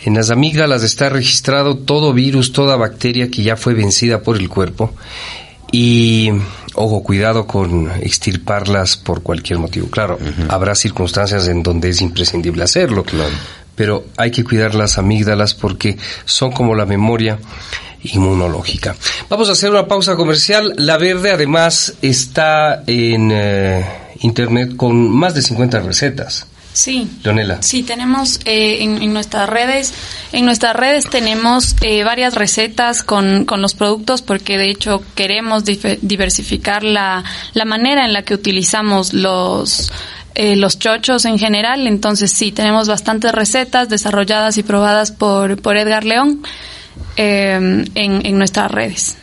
En 0.05 0.15
las 0.15 0.31
amígdalas 0.31 0.83
está 0.83 1.09
registrado 1.09 1.77
todo 1.77 2.13
virus, 2.13 2.53
toda 2.53 2.77
bacteria 2.77 3.31
que 3.31 3.43
ya 3.43 3.57
fue 3.57 3.75
vencida 3.75 4.23
por 4.23 4.37
el 4.37 4.49
cuerpo 4.49 4.95
y, 5.71 6.31
ojo, 6.75 7.03
cuidado 7.03 7.47
con 7.47 7.91
extirparlas 8.01 8.97
por 8.97 9.23
cualquier 9.23 9.59
motivo. 9.59 9.89
Claro, 9.89 10.19
habrá 10.49 10.75
circunstancias 10.75 11.49
en 11.49 11.63
donde 11.63 11.91
es 11.91 12.01
imprescindible 12.01 12.65
hacerlo, 12.65 13.05
claro. 13.05 13.35
pero 13.75 14.07
hay 14.17 14.31
que 14.31 14.45
cuidar 14.45 14.75
las 14.75 14.99
amígdalas 14.99 15.55
porque 15.55 15.99
son 16.25 16.53
como 16.53 16.75
la 16.75 16.87
memoria 16.87 17.39
inmunológica. 18.03 18.97
Vamos 19.29 19.49
a 19.49 19.53
hacer 19.53 19.71
una 19.71 19.87
pausa 19.87 20.17
comercial. 20.17 20.75
La 20.77 20.99
Verde 20.99 21.33
además 21.33 21.95
está 22.03 22.83
en 22.87 23.31
eh, 23.33 23.85
internet 24.21 24.77
con 24.77 25.11
más 25.11 25.35
de 25.35 25.43
50 25.43 25.81
recetas. 25.81 26.47
Sí. 26.73 27.11
Leonela. 27.25 27.61
Sí, 27.61 27.83
tenemos 27.83 28.39
eh, 28.45 28.85
en, 28.85 29.13
nuestras 29.13 29.49
redes, 29.49 29.93
en 30.33 30.45
nuestras 30.45 30.77
redes 30.77 31.11
tenemos 31.11 31.75
eh, 31.81 32.05
varias 32.05 32.35
recetas 32.35 33.03
con, 33.03 33.47
con, 33.47 33.61
los 33.63 33.75
productos 33.75 34.23
porque 34.23 34.59
de 34.59 34.71
hecho 34.71 35.03
queremos 35.17 35.65
diversificar 35.65 36.85
la, 36.85 37.25
la 37.55 37.65
manera 37.65 38.05
en 38.05 38.13
la 38.13 38.23
que 38.23 38.35
utilizamos 38.35 39.13
los 39.13 39.91
los 40.57 40.79
chochos 40.79 41.25
en 41.25 41.37
general. 41.37 41.89
Entonces 41.89 42.31
sí, 42.31 42.53
tenemos 42.53 42.87
bastantes 42.87 43.33
recetas 43.33 43.89
desarrolladas 43.89 44.57
y 44.57 44.63
probadas 44.63 45.11
por, 45.11 45.61
por 45.61 45.77
Edgar 45.77 46.05
León. 46.05 46.43
Em, 47.17 47.85
en, 47.95 48.39
nuestras 48.39 48.71
redes. 48.71 49.17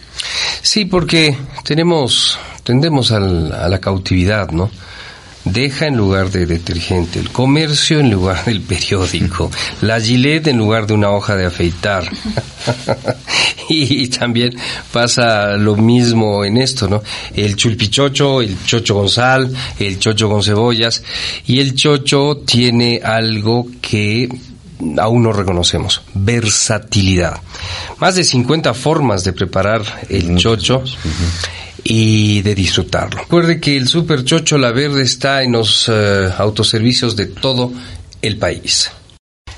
Sí, 0.62 0.86
porque 0.86 1.36
tenemos, 1.64 2.38
tendemos 2.64 3.12
a 3.12 3.20
la 3.20 3.80
cautividad, 3.80 4.50
¿no? 4.50 4.70
Deja 5.46 5.86
en 5.86 5.96
lugar 5.96 6.32
de 6.32 6.48
detergente, 6.48 7.20
el 7.20 7.30
comercio 7.30 8.00
en 8.00 8.10
lugar 8.10 8.46
del 8.46 8.62
periódico, 8.62 9.52
la 9.82 10.02
gilet 10.02 10.48
en 10.48 10.58
lugar 10.58 10.88
de 10.88 10.96
una 10.96 11.12
hoja 11.12 11.36
de 11.36 11.46
afeitar. 11.46 12.10
y, 13.70 14.08
también 14.08 14.58
pasa 14.92 15.56
lo 15.56 15.76
mismo 15.76 16.44
en 16.44 16.58
esto, 16.58 16.90
¿no? 16.90 17.04
El 17.36 17.56
chulpichocho, 17.56 18.42
el 18.42 18.58
chocho 18.66 18.96
con 18.96 19.08
sal, 19.08 19.54
el 19.78 20.00
chocho 20.00 20.30
con 20.30 20.44
cebollas. 20.44 21.04
Y 21.46 21.60
el 21.60 21.76
chocho 21.76 22.38
tiene 22.44 23.00
algo 23.04 23.68
que 23.82 24.28
aún 24.98 25.24
no 25.24 25.34
reconocemos, 25.34 26.02
versatilidad. 26.14 27.42
Más 28.00 28.16
de 28.16 28.24
50 28.24 28.74
formas 28.74 29.24
de 29.24 29.34
preparar 29.34 29.84
el 30.10 30.36
chocho 30.38 30.84
y 31.84 32.42
de 32.42 32.56
disfrutarlo. 32.56 33.20
Recuerde 33.20 33.60
que 33.60 33.78
el 33.78 33.88
Super 33.88 34.24
Chocho 34.24 34.58
La 34.58 34.72
Verde 34.72 35.04
está 35.04 35.44
en 35.44 35.54
los 35.54 35.90
eh, 35.90 36.30
autoservicios 36.38 37.16
de 37.16 37.28
todo 37.28 37.72
el 38.22 38.38
país. 38.38 38.92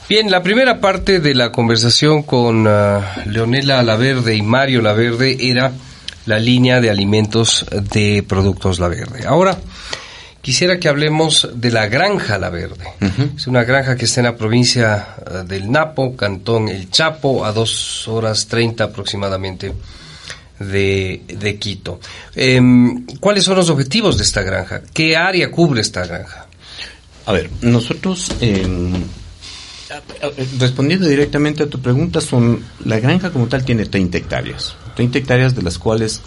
Bien, 0.09 0.31
la 0.31 0.41
primera 0.41 0.79
parte 0.79 1.19
de 1.19 1.35
la 1.35 1.51
conversación 1.51 2.23
con 2.23 2.65
uh, 2.65 3.01
Leonela 3.25 3.83
Laverde 3.83 4.35
y 4.35 4.41
Mario 4.41 4.81
Laverde 4.81 5.37
era 5.39 5.73
la 6.25 6.39
línea 6.39 6.79
de 6.79 6.89
alimentos 6.89 7.65
de 7.71 8.23
Productos 8.27 8.79
La 8.79 8.87
Verde. 8.87 9.25
Ahora, 9.25 9.57
quisiera 10.47 10.79
que 10.79 10.87
hablemos 10.87 11.49
de 11.55 11.71
la 11.71 11.87
Granja 11.87 12.37
La 12.37 12.49
Verde. 12.49 12.85
Es 13.35 13.47
una 13.47 13.65
granja 13.65 13.97
que 13.97 14.05
está 14.05 14.21
en 14.21 14.27
la 14.27 14.37
provincia 14.37 15.15
eh, 15.19 15.43
del 15.45 15.69
Napo, 15.69 16.15
Cantón 16.15 16.69
El 16.69 16.89
Chapo, 16.89 17.43
a 17.43 17.51
dos 17.51 18.07
horas 18.07 18.47
treinta 18.47 18.85
aproximadamente 18.85 19.73
de, 20.57 21.21
de 21.27 21.59
Quito. 21.59 21.99
Em, 22.33 23.05
¿Cuáles 23.19 23.43
son 23.43 23.57
los 23.57 23.69
objetivos 23.69 24.17
de 24.17 24.23
esta 24.23 24.41
granja? 24.41 24.83
¿Qué 24.93 25.17
área 25.17 25.51
cubre 25.51 25.81
esta 25.81 26.05
granja? 26.05 26.47
A 27.25 27.33
ver, 27.33 27.49
nosotros, 27.59 28.31
em, 28.39 28.93
respondiendo 30.59 31.09
directamente 31.09 31.63
a 31.63 31.69
tu 31.69 31.81
pregunta, 31.81 32.21
son 32.21 32.63
la 32.85 33.01
granja 33.01 33.31
como 33.31 33.47
tal 33.47 33.65
tiene 33.65 33.85
30 33.85 34.17
hectáreas. 34.17 34.77
30 34.95 35.17
hectáreas 35.17 35.55
de 35.55 35.63
las 35.63 35.77
cuales 35.77 36.21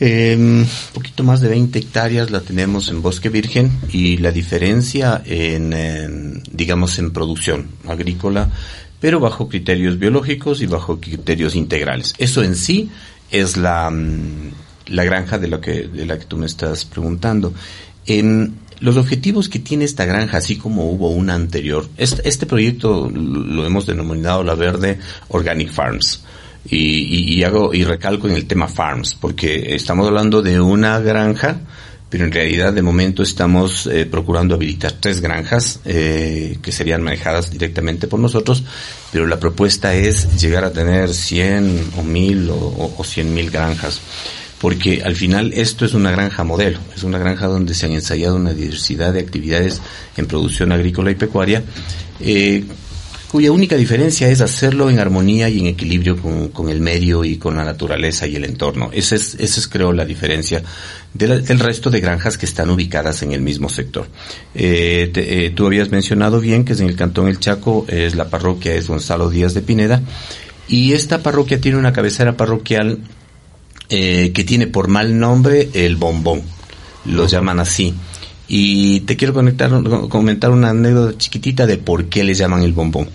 un 0.00 0.66
poquito 0.94 1.22
más 1.24 1.40
de 1.40 1.48
20 1.48 1.78
hectáreas 1.78 2.30
la 2.30 2.40
tenemos 2.40 2.88
en 2.88 3.02
bosque 3.02 3.28
virgen 3.28 3.70
y 3.92 4.16
la 4.16 4.32
diferencia 4.32 5.22
en, 5.26 6.42
digamos, 6.50 6.98
en 6.98 7.10
producción 7.10 7.68
agrícola, 7.86 8.50
pero 8.98 9.20
bajo 9.20 9.48
criterios 9.48 9.98
biológicos 9.98 10.62
y 10.62 10.66
bajo 10.66 11.00
criterios 11.00 11.54
integrales. 11.54 12.14
Eso 12.18 12.42
en 12.42 12.56
sí 12.56 12.90
es 13.30 13.56
la, 13.56 13.90
mm, 13.90 14.52
la 14.86 15.04
granja 15.04 15.38
de, 15.38 15.48
lo 15.48 15.60
que, 15.60 15.88
de 15.88 16.06
la 16.06 16.18
que 16.18 16.24
tú 16.24 16.36
me 16.36 16.46
estás 16.46 16.84
preguntando. 16.84 17.52
En 18.06 18.54
los 18.80 18.96
objetivos 18.96 19.50
que 19.50 19.58
tiene 19.58 19.84
esta 19.84 20.06
granja, 20.06 20.38
así 20.38 20.56
como 20.56 20.90
hubo 20.90 21.10
una 21.10 21.34
anterior, 21.34 21.86
este 21.98 22.46
proyecto 22.46 23.10
lo 23.10 23.66
hemos 23.66 23.86
denominado 23.86 24.42
la 24.42 24.54
verde 24.54 24.98
Organic 25.28 25.70
Farms. 25.70 26.22
Y, 26.68 27.38
y, 27.38 27.42
hago 27.42 27.72
y 27.72 27.84
recalco 27.84 28.28
en 28.28 28.34
el 28.34 28.46
tema 28.46 28.68
farms, 28.68 29.16
porque 29.18 29.74
estamos 29.74 30.06
hablando 30.06 30.42
de 30.42 30.60
una 30.60 31.00
granja, 31.00 31.58
pero 32.10 32.24
en 32.24 32.32
realidad 32.32 32.72
de 32.72 32.82
momento 32.82 33.22
estamos 33.22 33.86
eh, 33.86 34.04
procurando 34.04 34.56
habilitar 34.56 34.92
tres 34.92 35.20
granjas 35.20 35.80
eh, 35.84 36.58
que 36.60 36.72
serían 36.72 37.02
manejadas 37.02 37.50
directamente 37.50 38.08
por 38.08 38.20
nosotros, 38.20 38.64
pero 39.12 39.26
la 39.26 39.40
propuesta 39.40 39.94
es 39.94 40.40
llegar 40.40 40.64
a 40.64 40.72
tener 40.72 41.14
100 41.14 41.92
o 41.96 42.02
1000 42.02 42.50
o, 42.50 42.94
o 42.98 43.04
100 43.04 43.32
mil 43.32 43.50
granjas, 43.50 44.00
porque 44.60 45.02
al 45.02 45.16
final 45.16 45.52
esto 45.54 45.86
es 45.86 45.94
una 45.94 46.10
granja 46.10 46.44
modelo, 46.44 46.78
es 46.94 47.04
una 47.04 47.18
granja 47.18 47.46
donde 47.46 47.74
se 47.74 47.86
han 47.86 47.92
ensayado 47.92 48.36
una 48.36 48.52
diversidad 48.52 49.12
de 49.12 49.20
actividades 49.20 49.80
en 50.16 50.26
producción 50.26 50.72
agrícola 50.72 51.12
y 51.12 51.14
pecuaria. 51.14 51.62
Eh, 52.20 52.64
cuya 53.30 53.52
única 53.52 53.76
diferencia 53.76 54.28
es 54.28 54.40
hacerlo 54.40 54.90
en 54.90 54.98
armonía 54.98 55.48
y 55.48 55.60
en 55.60 55.66
equilibrio 55.66 56.16
con, 56.52 56.68
el 56.68 56.80
medio 56.80 57.24
y 57.24 57.36
con 57.36 57.56
la 57.56 57.64
naturaleza 57.64 58.26
y 58.26 58.34
el 58.34 58.44
entorno. 58.44 58.90
Esa 58.92 59.14
es, 59.14 59.36
esa 59.38 59.60
es 59.60 59.68
creo, 59.68 59.92
la 59.92 60.04
diferencia 60.04 60.64
del 61.14 61.60
resto 61.60 61.90
de 61.90 62.00
granjas 62.00 62.36
que 62.36 62.46
están 62.46 62.70
ubicadas 62.70 63.22
en 63.22 63.30
el 63.30 63.40
mismo 63.40 63.68
sector. 63.68 64.08
Eh, 64.54 65.12
eh, 65.14 65.52
tú 65.54 65.66
habías 65.66 65.90
mencionado 65.90 66.40
bien 66.40 66.64
que 66.64 66.72
es 66.72 66.80
en 66.80 66.88
el 66.88 66.96
Cantón 66.96 67.28
El 67.28 67.38
Chaco, 67.38 67.84
es 67.86 68.16
la 68.16 68.28
parroquia 68.28 68.74
es 68.74 68.88
Gonzalo 68.88 69.30
Díaz 69.30 69.54
de 69.54 69.62
Pineda, 69.62 70.02
y 70.66 70.94
esta 70.94 71.22
parroquia 71.22 71.60
tiene 71.60 71.78
una 71.78 71.92
cabecera 71.92 72.36
parroquial 72.36 72.98
eh, 73.90 74.32
que 74.34 74.42
tiene 74.42 74.66
por 74.66 74.88
mal 74.88 75.18
nombre 75.18 75.68
el 75.74 75.94
bombón, 75.94 76.42
lo 77.04 77.28
llaman 77.28 77.60
así. 77.60 77.94
Y 78.52 79.00
te 79.00 79.16
quiero 79.16 79.32
conectar, 79.32 79.70
comentar 80.08 80.50
una 80.50 80.70
anécdota 80.70 81.16
chiquitita 81.16 81.66
de 81.66 81.78
por 81.78 82.06
qué 82.06 82.24
le 82.24 82.34
llaman 82.34 82.64
el 82.64 82.72
bombón. 82.72 83.08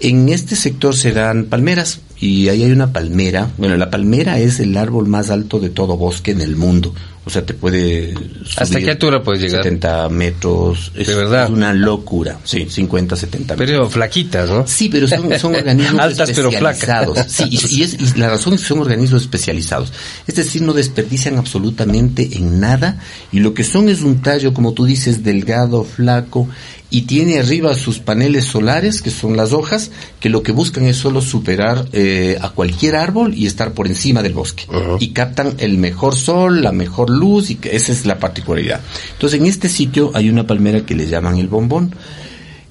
En 0.00 0.30
este 0.30 0.56
sector 0.56 0.96
se 0.96 1.12
dan 1.12 1.44
palmeras 1.44 2.00
y 2.18 2.48
ahí 2.48 2.62
hay 2.62 2.72
una 2.72 2.90
palmera. 2.90 3.50
Bueno, 3.58 3.76
la 3.76 3.90
palmera 3.90 4.38
es 4.38 4.60
el 4.60 4.74
árbol 4.78 5.08
más 5.08 5.28
alto 5.28 5.60
de 5.60 5.68
todo 5.68 5.98
bosque 5.98 6.30
en 6.30 6.40
el 6.40 6.56
mundo. 6.56 6.94
O 7.24 7.30
sea, 7.30 7.46
te 7.46 7.54
puede... 7.54 8.14
¿Hasta 8.56 8.80
qué 8.80 8.90
altura 8.90 9.22
puedes 9.22 9.42
llegar? 9.42 9.62
70 9.62 10.08
metros. 10.08 10.90
Es, 10.96 11.06
¿De 11.06 11.14
verdad? 11.14 11.44
Es 11.44 11.50
una 11.50 11.72
locura. 11.72 12.38
Sí, 12.42 12.66
50, 12.68 13.14
70 13.14 13.54
metros. 13.54 13.70
Pero 13.70 13.90
flaquitas, 13.90 14.50
¿no? 14.50 14.66
Sí, 14.66 14.88
pero 14.88 15.06
son, 15.06 15.38
son 15.38 15.54
organismos 15.54 16.00
Altas, 16.00 16.32
pero 16.34 16.48
especializados. 16.50 17.18
Sí, 17.28 17.44
y, 17.48 17.76
y 17.76 17.82
es, 17.84 17.94
y 17.94 18.18
la 18.18 18.30
razón 18.30 18.54
es 18.54 18.62
que 18.62 18.66
son 18.66 18.80
organismos 18.80 19.22
especializados. 19.22 19.92
Es 20.26 20.34
decir, 20.34 20.62
no 20.62 20.72
desperdician 20.72 21.38
absolutamente 21.38 22.28
en 22.32 22.58
nada 22.58 22.98
y 23.30 23.38
lo 23.38 23.54
que 23.54 23.62
son 23.62 23.88
es 23.88 24.02
un 24.02 24.20
tallo, 24.20 24.52
como 24.52 24.72
tú 24.72 24.84
dices, 24.84 25.22
delgado, 25.22 25.84
flaco 25.84 26.48
y 26.92 27.02
tiene 27.02 27.38
arriba 27.38 27.74
sus 27.74 28.00
paneles 28.00 28.44
solares, 28.44 29.00
que 29.00 29.10
son 29.10 29.34
las 29.34 29.54
hojas, 29.54 29.90
que 30.20 30.28
lo 30.28 30.42
que 30.42 30.52
buscan 30.52 30.84
es 30.84 30.98
solo 30.98 31.22
superar 31.22 31.88
eh, 31.94 32.36
a 32.38 32.50
cualquier 32.50 32.96
árbol 32.96 33.32
y 33.34 33.46
estar 33.46 33.72
por 33.72 33.86
encima 33.86 34.22
del 34.22 34.34
bosque. 34.34 34.64
Y 35.00 35.08
captan 35.08 35.54
el 35.56 35.78
mejor 35.78 36.14
sol, 36.14 36.62
la 36.62 36.70
mejor 36.70 37.08
luz, 37.08 37.48
y 37.48 37.54
que 37.54 37.74
esa 37.74 37.92
es 37.92 38.04
la 38.04 38.18
particularidad. 38.18 38.82
Entonces, 39.14 39.40
en 39.40 39.46
este 39.46 39.70
sitio 39.70 40.10
hay 40.12 40.28
una 40.28 40.46
palmera 40.46 40.84
que 40.84 40.94
le 40.94 41.06
llaman 41.06 41.38
el 41.38 41.48
bombón. 41.48 41.94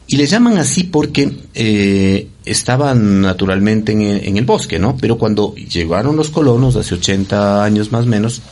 Y 0.06 0.18
le 0.18 0.28
llaman 0.28 0.60
así 0.60 0.84
porque 0.84 1.32
eh, 1.56 2.28
estaban 2.46 3.22
naturalmente 3.22 3.94
en, 3.94 4.02
en 4.02 4.38
el 4.38 4.46
bosque, 4.46 4.78
¿no? 4.78 4.98
Pero 4.98 5.18
cuando 5.18 5.56
llegaron 5.56 6.16
los 6.16 6.30
colonos, 6.30 6.76
hace 6.76 6.94
80 6.94 7.64
años 7.64 7.92
más 7.92 8.04
o 8.04 8.08
menos, 8.08 8.44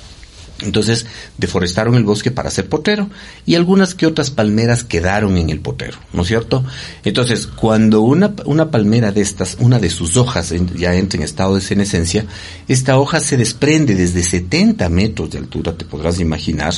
entonces 0.61 1.05
deforestaron 1.37 1.95
el 1.95 2.03
bosque 2.03 2.31
para 2.31 2.49
hacer 2.49 2.67
potero 2.67 3.09
y 3.45 3.55
algunas 3.55 3.95
que 3.95 4.05
otras 4.05 4.29
palmeras 4.31 4.83
quedaron 4.83 5.37
en 5.37 5.49
el 5.49 5.59
potero, 5.59 5.97
¿no 6.13 6.21
es 6.23 6.27
cierto? 6.27 6.63
Entonces, 7.03 7.47
cuando 7.47 8.01
una, 8.01 8.33
una 8.45 8.71
palmera 8.71 9.11
de 9.11 9.21
estas, 9.21 9.57
una 9.59 9.79
de 9.79 9.89
sus 9.89 10.17
hojas 10.17 10.51
en- 10.51 10.75
ya 10.75 10.95
entra 10.95 11.17
en 11.17 11.23
estado 11.23 11.55
de 11.55 11.61
senescencia, 11.61 12.25
esta 12.67 12.97
hoja 12.99 13.19
se 13.19 13.37
desprende 13.37 13.95
desde 13.95 14.23
70 14.23 14.89
metros 14.89 15.29
de 15.31 15.37
altura, 15.39 15.75
te 15.77 15.85
podrás 15.85 16.19
imaginar. 16.19 16.73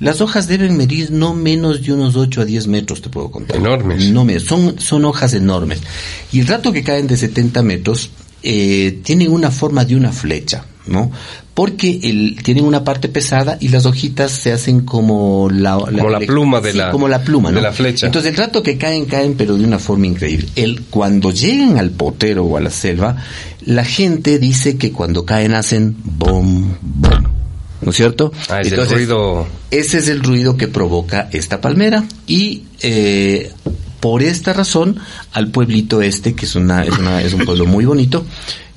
Las 0.00 0.20
hojas 0.20 0.48
deben 0.48 0.76
medir 0.76 1.12
no 1.12 1.34
menos 1.34 1.82
de 1.82 1.92
unos 1.92 2.16
8 2.16 2.40
a 2.42 2.44
10 2.44 2.66
metros, 2.66 3.00
te 3.00 3.08
puedo 3.08 3.30
contar. 3.30 3.56
Enormes. 3.56 4.10
No 4.10 4.26
son, 4.40 4.78
son 4.80 5.04
hojas 5.04 5.34
enormes. 5.34 5.80
Y 6.32 6.40
el 6.40 6.46
rato 6.48 6.72
que 6.72 6.82
caen 6.82 7.06
de 7.06 7.16
70 7.16 7.62
metros, 7.62 8.10
eh, 8.42 9.00
tienen 9.04 9.30
una 9.32 9.50
forma 9.50 9.84
de 9.84 9.96
una 9.96 10.12
flecha, 10.12 10.66
¿no? 10.86 11.10
Porque 11.54 12.00
el, 12.02 12.36
tienen 12.42 12.64
una 12.64 12.82
parte 12.82 13.08
pesada 13.08 13.58
y 13.60 13.68
las 13.68 13.86
hojitas 13.86 14.32
se 14.32 14.50
hacen 14.52 14.80
como 14.80 15.48
la, 15.52 15.76
Como 15.78 16.10
la 16.10 16.18
pluma 16.18 16.60
de 16.60 16.72
sí, 16.72 16.78
la- 16.78 16.90
como 16.90 17.06
la 17.06 17.22
pluma, 17.22 17.50
¿no? 17.50 17.56
de 17.56 17.62
la 17.62 17.72
flecha. 17.72 18.06
Entonces 18.06 18.32
el 18.32 18.36
rato 18.36 18.62
que 18.64 18.76
caen, 18.76 19.04
caen, 19.04 19.34
pero 19.36 19.56
de 19.56 19.64
una 19.64 19.78
forma 19.78 20.08
increíble. 20.08 20.48
El, 20.56 20.82
cuando 20.90 21.30
llegan 21.30 21.78
al 21.78 21.90
potero 21.90 22.44
o 22.44 22.56
a 22.56 22.60
la 22.60 22.70
selva, 22.70 23.16
la 23.64 23.84
gente 23.84 24.40
dice 24.40 24.76
que 24.78 24.90
cuando 24.90 25.24
caen 25.24 25.54
hacen 25.54 25.96
bom, 26.02 26.74
bom. 26.82 27.24
¿No 27.82 27.90
es 27.90 27.96
cierto? 27.96 28.32
Ah, 28.48 28.60
es 28.62 28.72
el 28.72 28.88
ruido. 28.90 29.46
ese 29.70 29.98
es 29.98 30.08
el 30.08 30.22
ruido 30.24 30.56
que 30.56 30.66
provoca 30.68 31.28
esta 31.32 31.60
palmera 31.60 32.02
y 32.26 32.62
eh, 32.80 33.52
por 34.00 34.22
esta 34.22 34.54
razón 34.54 34.96
al 35.32 35.48
pueblito 35.48 36.00
este 36.02 36.34
que 36.34 36.46
es 36.46 36.54
una 36.56 36.82
es, 36.82 36.98
una, 36.98 37.20
es 37.22 37.32
un 37.34 37.44
pueblo 37.44 37.66
muy 37.66 37.84
bonito 37.84 38.24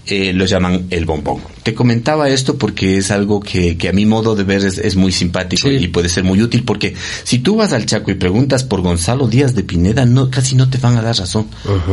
eh, 0.08 0.34
lo 0.34 0.46
llaman 0.46 0.88
el 0.90 1.06
bombón. 1.06 1.42
Te 1.64 1.74
comentaba 1.74 2.30
esto 2.30 2.58
porque 2.58 2.98
es 2.98 3.12
algo 3.12 3.40
que, 3.42 3.78
que 3.78 3.90
a 3.90 3.94
mi 3.94 4.06
modo 4.06 4.36
de 4.36 4.44
ver 4.44 4.64
es, 4.64 4.78
es 4.78 4.96
muy 4.96 5.12
simpático 5.12 5.68
Sí. 5.68 5.76
y 5.76 5.88
puede 5.90 6.10
ser 6.10 6.24
muy 6.24 6.42
útil 6.42 6.64
porque 6.64 6.96
si 7.24 7.40
tú 7.40 7.56
vas 7.58 7.74
al 7.74 7.86
Chaco 7.86 8.10
y 8.12 8.16
preguntas 8.16 8.64
por 8.64 8.82
Gonzalo 8.82 9.28
Díaz 9.28 9.54
de 9.56 9.64
Pineda, 9.64 10.06
no, 10.06 10.30
casi 10.32 10.56
no 10.56 10.70
te 10.70 10.78
van 10.78 10.98
a 10.98 11.02
dar 11.02 11.18
razón. 11.18 11.48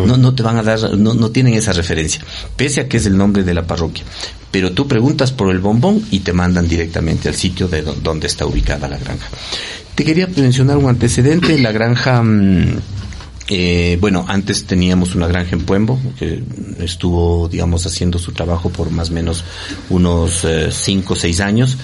No, 0.06 0.16
no 0.16 0.34
te 0.34 0.42
van 0.42 0.56
a 0.58 0.62
dar, 0.62 0.96
no, 0.96 1.14
no 1.14 1.30
tienen 1.30 1.54
esa 1.54 1.72
referencia, 1.72 2.22
pese 2.56 2.80
a 2.82 2.88
que 2.88 2.96
es 2.98 3.06
el 3.06 3.16
nombre 3.16 3.42
de 3.42 3.54
la 3.54 3.66
parroquia. 3.66 4.04
Pero 4.50 4.70
tú 4.72 4.86
preguntas 4.86 5.32
por 5.32 5.50
el 5.50 5.58
bombón 5.58 6.00
y 6.12 6.20
te 6.20 6.32
mandan 6.32 6.68
directamente 6.68 7.28
al 7.28 7.34
sitio 7.34 7.66
de 7.66 7.82
do- 7.82 7.94
donde 8.00 8.28
está 8.28 8.46
ubicada 8.46 8.86
la 8.88 8.98
granja. 8.98 9.26
Te 9.96 10.04
quería 10.04 10.28
mencionar 10.36 10.76
un 10.76 10.88
antecedente, 10.88 11.58
la 11.58 11.72
granja, 11.72 12.22
mm, 12.22 12.76
eh, 13.48 13.98
bueno, 14.00 14.24
antes 14.28 14.64
teníamos 14.64 15.14
una 15.14 15.26
granja 15.26 15.54
en 15.54 15.64
Puembo, 15.64 15.98
que 16.18 16.42
estuvo, 16.80 17.48
digamos, 17.48 17.86
haciendo 17.86 18.18
su 18.18 18.32
trabajo 18.32 18.70
por 18.70 18.90
más 18.90 19.10
o 19.10 19.12
menos 19.12 19.44
unos 19.90 20.46
5 20.70 21.12
o 21.12 21.16
6 21.16 21.40
años. 21.40 21.78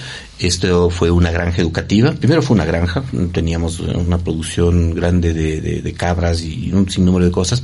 Esto 0.47 0.89
fue 0.89 1.11
una 1.11 1.29
granja 1.31 1.61
educativa. 1.61 2.11
Primero 2.13 2.41
fue 2.41 2.55
una 2.55 2.65
granja, 2.65 3.03
teníamos 3.31 3.79
una 3.79 4.17
producción 4.17 4.95
grande 4.95 5.33
de, 5.33 5.61
de- 5.61 5.93
cabras 5.93 6.41
y 6.41 6.71
un 6.71 6.89
sinnúmero 6.89 7.25
de 7.25 7.31
cosas, 7.31 7.63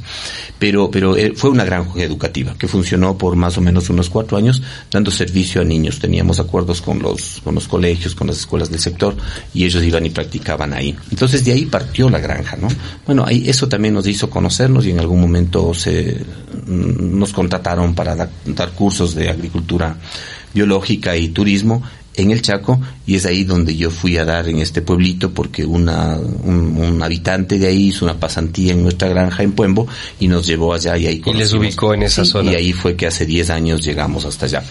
pero, 0.60 0.91
pero 0.91 1.15
eh, 1.17 1.34
fue 1.36 1.50
una 1.50 1.63
granja 1.63 2.00
educativa 2.03 2.55
que 2.60 2.67
funcionó 2.67 3.17
por 3.17 3.36
más 3.36 3.57
o 3.57 3.62
menos 3.62 3.89
unos 3.89 4.10
cuatro 4.10 4.38
años 4.38 4.62
dando 4.91 5.10
servicio 5.12 5.62
a 5.62 5.63
niños. 5.63 6.00
Teníamos 6.00 6.39
acuerdos 6.39 6.81
con 6.81 7.00
los, 7.00 7.41
con 7.43 7.55
los 7.55 7.67
colegios, 7.67 8.13
con 8.13 8.27
las 8.27 8.38
escuelas 8.38 8.69
del 8.69 8.79
sector 8.79 9.15
y 9.54 9.63
ellos 9.65 9.82
iban 9.84 10.06
y 10.06 10.10
practicaban 10.12 10.73
ahí. 10.73 10.95
Entonces 11.10 11.43
de 11.45 11.54
ahí 11.54 11.65
partió 11.65 12.10
la 12.10 12.19
granja, 12.19 12.58
¿no? 12.58 12.67
Bueno, 13.06 13.23
ahí 13.25 13.49
eso 13.49 13.67
también 13.67 13.93
nos 13.93 14.06
hizo 14.08 14.30
conocernos 14.30 14.86
y 14.86 14.91
en 14.91 14.99
algún 14.99 15.21
momento 15.21 15.73
se 15.73 16.17
mm, 16.67 17.17
nos 17.17 17.34
contrataron 17.34 17.95
para 17.95 18.15
dar 18.15 18.71
cursos 18.75 19.15
de 19.15 19.30
agricultura 19.30 19.95
biológica 20.54 21.15
y 21.15 21.30
turismo 21.30 21.84
en 22.17 22.32
el 22.32 22.41
Chaco 22.41 22.80
y 23.08 23.15
es 23.15 23.26
ahí 23.26 23.46
donde 23.46 23.76
yo 23.76 23.89
fui 23.89 24.17
a 24.17 24.26
dar 24.26 24.48
en 24.50 24.60
este 24.60 24.82
pueblito 24.82 25.32
porque 25.32 25.65
una, 25.65 26.17
un, 26.17 26.78
un 26.78 27.02
habitante 27.02 27.58
de 27.58 27.67
ahí 27.67 27.88
hizo 27.88 28.06
una 28.06 28.20
pasantía 28.20 28.74
en 28.74 28.84
nuestra 28.84 29.08
granja 29.08 29.43
en 29.43 29.54
Puembo 29.54 29.88
y 30.20 30.28
nos 30.28 30.46
llevó 30.46 30.74
allá 30.74 30.98
y 30.98 31.08
ahí 31.08 31.22
Y 31.26 31.34
les 31.34 31.54
ubicó 31.54 31.93
en 31.93 32.04
esa 32.04 32.26
Sí, 32.26 32.32
zona. 32.32 32.52
Y 32.52 32.56
ahí 32.56 32.74
fue 32.74 32.96
que 32.96 33.08
hace 33.08 33.26
10 33.26 33.50
años 33.50 33.84
llegamos 33.84 34.26
hasta 34.26 34.46
allá. 34.46 34.63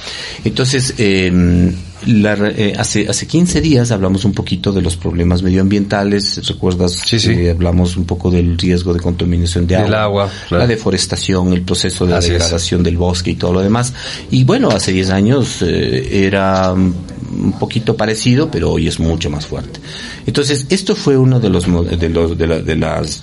Entonces, 0.44 0.94
eh, 0.98 1.72
la 2.06 2.34
eh, 2.34 2.74
hace, 2.78 3.08
hace 3.08 3.26
15 3.26 3.60
días 3.62 3.90
hablamos 3.90 4.24
un 4.26 4.32
poquito 4.32 4.70
de 4.72 4.82
los 4.82 4.96
problemas 4.96 5.42
medioambientales, 5.42 6.46
¿recuerdas? 6.46 6.92
Sí, 7.06 7.18
sí. 7.18 7.48
hablamos 7.48 7.96
un 7.96 8.04
poco 8.04 8.30
del 8.30 8.58
riesgo 8.58 8.92
de 8.92 9.00
contaminación 9.00 9.66
de 9.66 9.76
agua, 9.76 10.02
agua, 10.02 10.30
claro. 10.48 10.62
la 10.64 10.66
deforestación, 10.68 11.52
el 11.54 11.62
proceso 11.62 12.06
de 12.06 12.14
Así 12.14 12.26
es. 12.26 12.32
degradación 12.34 12.82
del 12.82 12.96
bosque 12.98 13.30
y 13.30 13.34
todo 13.36 13.54
lo 13.54 13.60
demás. 13.62 13.94
Y 14.30 14.44
bueno, 14.44 14.68
hace 14.70 14.92
10 14.92 15.10
años 15.10 15.62
eh, 15.62 16.26
era 16.26 16.72
un 16.72 17.52
poquito 17.58 17.96
parecido, 17.96 18.25
pero 18.50 18.72
hoy 18.72 18.88
es 18.88 18.98
mucho 18.98 19.30
más 19.30 19.46
fuerte. 19.46 19.78
Entonces, 20.26 20.66
esto 20.70 20.96
fue 20.96 21.16
uno 21.16 21.38
de 21.40 21.48
los 21.50 21.64
de 21.98 22.08
los 22.08 22.36
de, 22.36 22.46
la- 22.46 22.58
de 22.60 22.76
las 22.76 23.22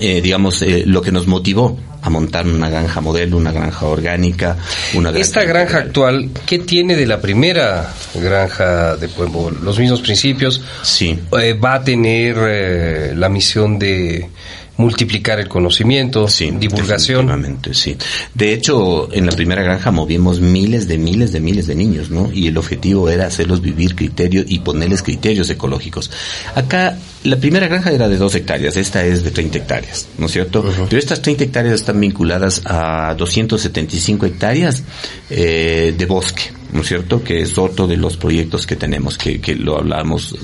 eh, 0.00 0.20
digamos 0.22 0.62
eh, 0.62 0.84
lo 0.86 1.02
que 1.02 1.12
nos 1.12 1.26
motivó 1.26 1.78
a 2.00 2.10
montar 2.10 2.46
una 2.46 2.68
granja 2.68 3.00
modelo, 3.00 3.36
una 3.36 3.52
granja 3.52 3.86
orgánica, 3.86 4.56
una 4.94 5.10
granja 5.10 5.20
Esta 5.24 5.44
granja 5.44 5.78
actual, 5.78 6.30
¿qué 6.46 6.58
tiene 6.58 6.96
de 6.96 7.06
la 7.06 7.20
primera 7.20 7.92
granja 8.14 8.96
de 8.96 9.08
Pueblo? 9.08 9.50
Los 9.62 9.78
mismos 9.78 10.00
principios. 10.00 10.60
Sí. 10.82 11.16
Eh, 11.40 11.52
va 11.54 11.74
a 11.74 11.84
tener 11.84 13.16
la 13.16 13.28
misión 13.28 13.78
de 13.78 14.28
multiplicar 14.76 15.38
el 15.38 15.48
conocimiento, 15.48 16.28
Sí, 16.28 16.50
divulgación. 16.50 17.58
sí. 17.72 17.96
De 18.34 18.52
hecho, 18.52 19.12
en 19.12 19.26
la 19.26 19.32
primera 19.32 19.62
granja 19.62 19.90
movimos 19.90 20.40
miles 20.40 20.88
de 20.88 20.98
miles 20.98 21.32
de 21.32 21.40
miles 21.40 21.66
de 21.66 21.74
niños, 21.74 22.10
¿no? 22.10 22.30
Y 22.32 22.48
el 22.48 22.56
objetivo 22.56 23.08
era 23.08 23.26
hacerlos 23.26 23.60
vivir 23.60 23.94
criterios 23.94 24.46
y 24.48 24.60
ponerles 24.60 25.02
criterios 25.02 25.50
ecológicos. 25.50 26.10
Acá, 26.54 26.96
la 27.24 27.36
primera 27.36 27.68
granja 27.68 27.90
era 27.92 28.08
de 28.08 28.16
dos 28.16 28.34
hectáreas, 28.34 28.76
esta 28.76 29.04
es 29.04 29.22
de 29.22 29.30
30 29.30 29.58
hectáreas, 29.58 30.08
¿no 30.18 30.26
es 30.26 30.32
cierto? 30.32 30.64
Pero 30.88 30.98
estas 30.98 31.22
30 31.22 31.44
hectáreas 31.44 31.74
están 31.74 32.00
vinculadas 32.00 32.62
a 32.64 33.14
275 33.16 34.26
hectáreas 34.26 34.82
eh, 35.30 35.94
de 35.96 36.06
bosque. 36.06 36.42
¿No 36.72 36.80
es 36.80 36.88
cierto? 36.88 37.22
Que 37.22 37.42
es 37.42 37.58
otro 37.58 37.86
de 37.86 37.96
los 37.96 38.16
proyectos 38.16 38.66
que 38.66 38.76
tenemos, 38.76 39.18
que, 39.18 39.40
que 39.40 39.54
lo 39.54 39.76
hablamos 39.78 40.34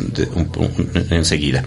enseguida. 1.11 1.65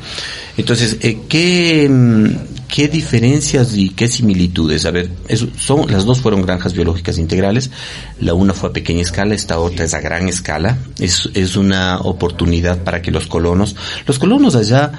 Entonces, 0.58 0.98
eh, 1.02 1.20
¿qué, 1.28 1.88
mm, 1.90 2.28
¿qué 2.68 2.88
diferencias 2.88 3.76
y 3.76 3.90
qué 3.90 4.08
similitudes? 4.08 4.86
A 4.86 4.92
ver, 4.92 5.10
eso- 5.28 5.48
son, 5.58 5.92
las 5.92 6.06
dos 6.06 6.22
fueron 6.22 6.42
granjas 6.44 6.74
biológicas 6.74 7.18
integrales, 7.18 7.72
la 8.20 8.34
una 8.34 8.54
fue 8.54 8.70
a 8.70 8.74
pequeña 8.74 9.02
escala, 9.02 9.34
esta 9.36 9.60
otra 9.60 9.86
es 9.86 9.94
a 9.94 10.02
gran 10.02 10.28
escala, 10.30 10.78
es, 11.00 11.30
es 11.34 11.56
una 11.56 12.00
oportunidad 12.00 12.84
para 12.84 13.02
que 13.02 13.12
los 13.12 13.28
colonos, 13.28 13.76
los 14.06 14.20
colonos 14.20 14.56
allá, 14.56 14.92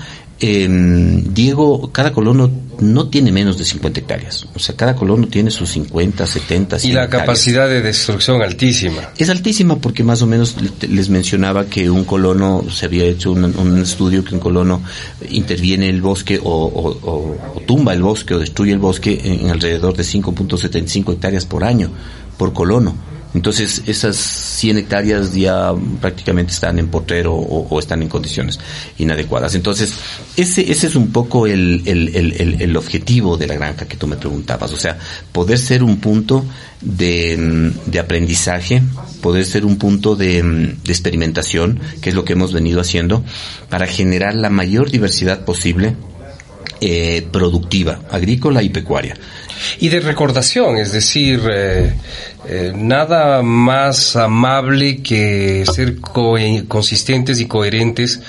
eh, 0.42 0.68
Diego, 1.33 1.90
cada 1.92 2.12
colono 2.12 2.50
no 2.81 3.09
tiene 3.09 3.31
menos 3.31 3.59
de 3.59 3.64
50 3.64 4.00
hectáreas, 4.00 4.46
o 4.55 4.59
sea, 4.59 4.74
cada 4.74 4.96
colono 4.96 5.28
tiene 5.28 5.50
sus 5.52 5.70
50, 5.70 6.26
70, 6.26 6.76
Y 6.76 6.81
100 6.81 6.94
la 6.94 7.05
hectáreas. 7.05 7.26
capacidad 7.28 7.68
de 7.68 7.81
destrucción 7.81 8.42
altísima. 8.42 9.11
Es 9.16 9.31
altísima 9.31 9.76
porque 9.76 10.02
más 10.02 10.20
o 10.22 10.26
menos 10.26 10.57
le- 10.61 10.88
les 10.88 11.09
mencionaba 11.09 11.66
que 11.66 11.88
un 11.88 12.05
colono, 12.05 12.64
se 12.70 12.87
había 12.87 13.05
hecho 13.05 13.31
un, 13.31 13.44
un 13.44 13.81
estudio 13.81 14.24
que 14.24 14.35
un 14.35 14.40
colono 14.40 14.83
interviene 15.31 15.88
en 15.88 15.94
el 15.94 16.02
bosque 16.02 16.40
o, 16.42 16.50
o- 16.50 16.98
o- 17.09 17.37
o 17.57 17.61
tumba 17.61 17.92
el 17.94 18.02
bosque 18.02 18.35
o 18.35 18.38
destruye 18.40 18.72
el 18.72 18.78
bosque 18.81 19.20
en, 19.24 19.40
en 19.46 19.50
alrededor 19.50 19.96
de 19.96 20.02
5.75 20.02 21.12
hectáreas 21.12 21.46
por 21.46 21.62
año, 21.64 21.88
por 22.37 22.52
colono. 22.52 23.12
Entonces, 23.34 23.82
esas 23.86 24.16
100 24.16 24.78
hectáreas 24.78 25.32
ya 25.34 25.72
prácticamente 26.00 26.52
están 26.52 26.78
en 26.78 26.88
portero 26.88 27.34
o, 27.34 27.78
están 27.78 28.02
en 28.02 28.08
condiciones 28.08 28.58
inadecuadas. 28.98 29.54
Entonces, 29.54 29.94
ese, 30.36 30.70
ese 30.70 30.86
es 30.86 30.94
un 30.94 31.12
poco 31.12 31.46
el, 31.46 31.82
el, 31.86 32.14
el, 32.14 32.60
el, 32.60 32.76
objetivo 32.76 33.36
de 33.36 33.46
la 33.46 33.54
granja 33.54 33.86
que 33.86 33.96
tú 33.96 34.06
me 34.06 34.16
preguntabas. 34.16 34.72
O 34.72 34.76
sea, 34.76 34.98
poder 35.32 35.58
ser 35.58 35.82
un 35.82 35.96
punto 35.98 36.44
de, 36.82 37.72
de 37.86 37.98
aprendizaje, 37.98 38.82
poder 39.22 39.46
ser 39.46 39.64
un 39.64 39.78
punto 39.78 40.14
de, 40.14 40.42
de 40.42 40.92
experimentación, 40.92 41.80
que 42.00 42.10
es 42.10 42.14
lo 42.14 42.24
que 42.24 42.34
hemos 42.34 42.52
venido 42.52 42.80
haciendo, 42.80 43.24
para 43.70 43.86
generar 43.86 44.34
la 44.34 44.50
mayor 44.50 44.90
diversidad 44.90 45.44
posible 45.44 45.96
eh, 46.84 47.28
productiva, 47.30 48.00
agrícola 48.10 48.60
y 48.60 48.68
pecuaria. 48.68 49.16
Y 49.79 49.88
de 49.88 50.01
recordación, 50.01 50.77
es 50.79 50.92
decir, 50.92 51.42
eh, 51.51 51.94
eh, 52.48 52.72
nada 52.75 53.42
más 53.42 54.16
amable 54.16 55.03
que 55.03 55.64
ser 55.72 56.01
consistentes 56.01 57.40
y 57.40 57.46
coherentes 57.46 58.20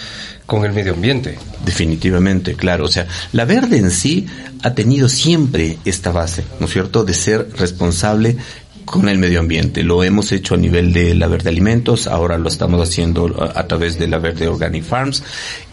con 0.45 0.65
el 0.65 0.73
medio 0.73 0.93
ambiente. 0.93 1.37
Definitivamente, 1.65 2.55
claro. 2.55 2.85
O 2.85 2.89
sea, 2.89 3.07
la 3.31 3.45
verde 3.45 3.77
en 3.77 3.91
sí 3.91 4.27
ha 4.61 4.73
tenido 4.73 5.09
siempre 5.09 5.77
esta 5.85 6.11
base, 6.11 6.43
¿no 6.59 6.65
es 6.65 6.73
cierto?, 6.73 7.03
de 7.03 7.13
ser 7.13 7.47
responsable 7.57 8.37
con 8.85 9.09
el 9.09 9.17
medio 9.17 9.39
ambiente. 9.39 9.83
Lo 9.83 10.03
hemos 10.03 10.31
hecho 10.31 10.55
a 10.55 10.57
nivel 10.57 10.93
de 10.93 11.15
la 11.15 11.27
Verde 11.27 11.49
Alimentos, 11.49 12.07
ahora 12.07 12.37
lo 12.37 12.47
estamos 12.49 12.81
haciendo 12.81 13.51
a, 13.55 13.67
través 13.67 13.97
de 13.97 14.07
la 14.07 14.17
Verde 14.17 14.47
Organic 14.47 14.83
Farms 14.83 15.23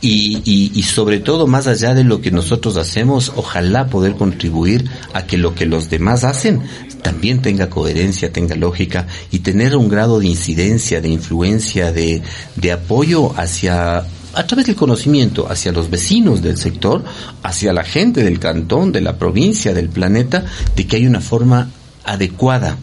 y, 0.00 0.42
y, 0.44 0.72
y, 0.74 0.82
sobre 0.82 1.20
todo 1.20 1.46
más 1.46 1.66
allá 1.66 1.94
de 1.94 2.04
lo 2.04 2.20
que 2.20 2.30
nosotros 2.30 2.76
hacemos, 2.76 3.32
ojalá 3.36 3.86
poder 3.86 4.14
contribuir 4.14 4.88
a 5.12 5.26
que 5.26 5.38
lo 5.38 5.54
que 5.54 5.66
los 5.66 5.90
demás 5.90 6.24
hacen 6.24 6.62
también 7.02 7.42
tenga 7.42 7.70
coherencia, 7.70 8.32
tenga 8.32 8.56
lógica 8.56 9.06
y 9.30 9.40
tener 9.40 9.76
un 9.76 9.88
grado 9.88 10.20
de 10.20 10.26
incidencia, 10.26 11.00
de 11.00 11.08
influencia, 11.08 11.92
de, 11.92 12.22
de 12.56 12.72
apoyo 12.72 13.32
hacia 13.36 14.04
a 14.32 14.46
través 14.46 14.66
del 14.66 14.76
conocimiento 14.76 15.48
hacia 15.50 15.72
los 15.72 15.90
vecinos 15.90 16.40
del 16.40 16.56
sector, 16.56 17.04
hacia 17.42 17.72
la 17.72 17.82
gente 17.82 18.22
del 18.22 18.38
cantón, 18.38 18.92
de 18.92 19.00
la 19.00 19.18
provincia, 19.18 19.74
del 19.74 19.88
planeta, 19.88 20.44
de 20.76 20.86
que 20.86 20.96
hay 20.96 21.06
una 21.06 21.20
forma 21.20 21.68
adecuada 22.04 22.78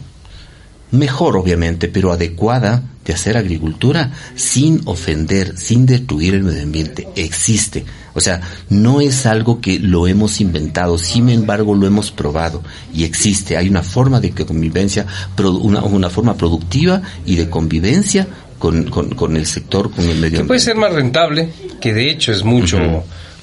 mejor 0.90 1.36
obviamente, 1.36 1.88
pero 1.88 2.12
adecuada 2.12 2.82
de 3.04 3.12
hacer 3.14 3.36
agricultura 3.36 4.12
sin 4.34 4.82
ofender, 4.84 5.56
sin 5.56 5.86
destruir 5.86 6.34
el 6.34 6.44
medio 6.44 6.62
ambiente. 6.62 7.08
Existe. 7.16 7.84
O 8.14 8.20
sea, 8.20 8.40
no 8.68 9.00
es 9.00 9.26
algo 9.26 9.60
que 9.60 9.78
lo 9.78 10.06
hemos 10.06 10.40
inventado, 10.40 10.98
sin 10.98 11.28
embargo 11.28 11.74
lo 11.74 11.86
hemos 11.86 12.10
probado 12.10 12.62
y 12.92 13.04
existe. 13.04 13.56
Hay 13.56 13.68
una 13.68 13.82
forma 13.82 14.20
de 14.20 14.30
convivencia, 14.32 15.06
una, 15.38 15.82
una 15.82 16.10
forma 16.10 16.36
productiva 16.36 17.00
y 17.24 17.36
de 17.36 17.48
convivencia 17.48 18.26
con, 18.58 18.84
con, 18.90 19.36
el 19.36 19.46
sector, 19.46 19.90
con 19.90 20.04
el 20.04 20.16
medio 20.16 20.40
ambiente. 20.40 20.44
puede 20.44 20.60
ser 20.60 20.76
más 20.76 20.92
rentable, 20.92 21.50
que 21.80 21.94
de 21.94 22.10
hecho 22.10 22.32
es 22.32 22.42
mucho 22.42 22.78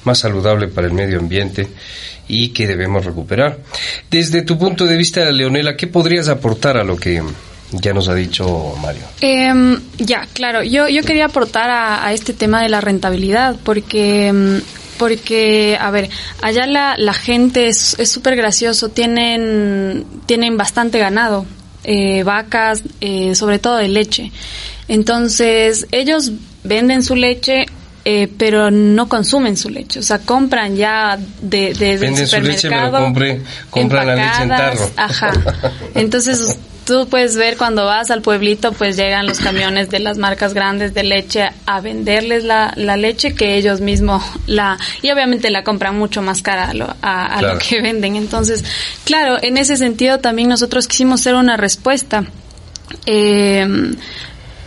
más 0.04 0.18
saludable 0.18 0.68
para 0.68 0.86
el 0.86 0.92
medio 0.92 1.18
ambiente 1.18 1.68
y 2.28 2.48
que 2.48 2.66
debemos 2.66 3.04
recuperar. 3.04 3.58
Desde 4.10 4.42
tu 4.42 4.58
punto 4.58 4.86
de 4.86 4.96
vista, 4.96 5.30
Leonela, 5.30 5.76
¿qué 5.76 5.86
podrías 5.86 6.28
aportar 6.28 6.76
a 6.76 6.84
lo 6.84 6.96
que 6.96 7.22
ya 7.72 7.92
nos 7.92 8.08
ha 8.08 8.14
dicho 8.14 8.74
Mario. 8.80 9.02
Em, 9.20 9.80
ya, 9.98 10.26
claro, 10.32 10.62
yo, 10.62 10.88
yo 10.88 11.02
quería 11.02 11.26
aportar 11.26 11.68
a, 11.70 12.12
este 12.12 12.32
tema 12.32 12.62
de 12.62 12.68
la 12.68 12.80
rentabilidad, 12.80 13.56
porque, 13.64 14.28
em, 14.28 14.60
porque 14.98 15.76
a 15.80 15.90
ver, 15.90 16.08
allá 16.42 16.66
la, 16.66 17.14
gente 17.14 17.68
es 17.68 17.96
súper 18.04 18.36
gracioso, 18.36 18.88
tienen, 18.90 20.04
tienen 20.26 20.56
bastante 20.56 20.98
ganado, 20.98 21.44
eh, 21.84 22.22
vacas, 22.22 22.82
eh, 23.00 23.34
sobre 23.34 23.58
todo 23.58 23.76
de 23.76 23.88
leche. 23.88 24.32
Entonces, 24.88 25.86
ellos 25.90 26.32
venden 26.64 27.02
su 27.02 27.16
leche 27.16 27.66
eh, 28.08 28.28
pero 28.38 28.70
no 28.70 29.08
consumen 29.08 29.56
su 29.56 29.68
leche, 29.68 29.98
o 29.98 30.02
sea, 30.02 30.20
compran 30.20 30.76
ya 30.76 31.18
de, 31.40 31.74
de 31.74 31.96
Venden 31.96 32.28
su 32.28 32.40
leche, 32.40 32.68
pero 32.70 33.12
compran 33.68 34.06
la 34.06 34.14
leche 34.14 34.42
en 34.44 34.48
tarro. 34.48 34.90
Ajá. 34.96 35.32
Entonces, 35.92 36.56
tú 36.84 37.08
puedes 37.08 37.34
ver 37.34 37.56
cuando 37.56 37.84
vas 37.84 38.12
al 38.12 38.22
pueblito, 38.22 38.70
pues 38.70 38.96
llegan 38.96 39.26
los 39.26 39.40
camiones 39.40 39.90
de 39.90 39.98
las 39.98 40.18
marcas 40.18 40.54
grandes 40.54 40.94
de 40.94 41.02
leche 41.02 41.48
a 41.66 41.80
venderles 41.80 42.44
la, 42.44 42.72
la 42.76 42.96
leche 42.96 43.34
que 43.34 43.56
ellos 43.56 43.80
mismos 43.80 44.22
la... 44.46 44.78
Y 45.02 45.10
obviamente 45.10 45.50
la 45.50 45.64
compran 45.64 45.98
mucho 45.98 46.22
más 46.22 46.42
cara 46.42 46.70
a, 46.70 46.74
lo, 46.74 46.94
a, 47.02 47.42
lo 47.42 47.58
que 47.58 47.80
venden. 47.80 48.14
Entonces, 48.14 48.64
claro, 49.04 49.36
en 49.42 49.56
ese 49.56 49.76
sentido 49.76 50.20
también 50.20 50.48
nosotros 50.48 50.86
quisimos 50.86 51.22
ser 51.22 51.34
una 51.34 51.56
respuesta. 51.56 52.22
Eh, 53.04 53.66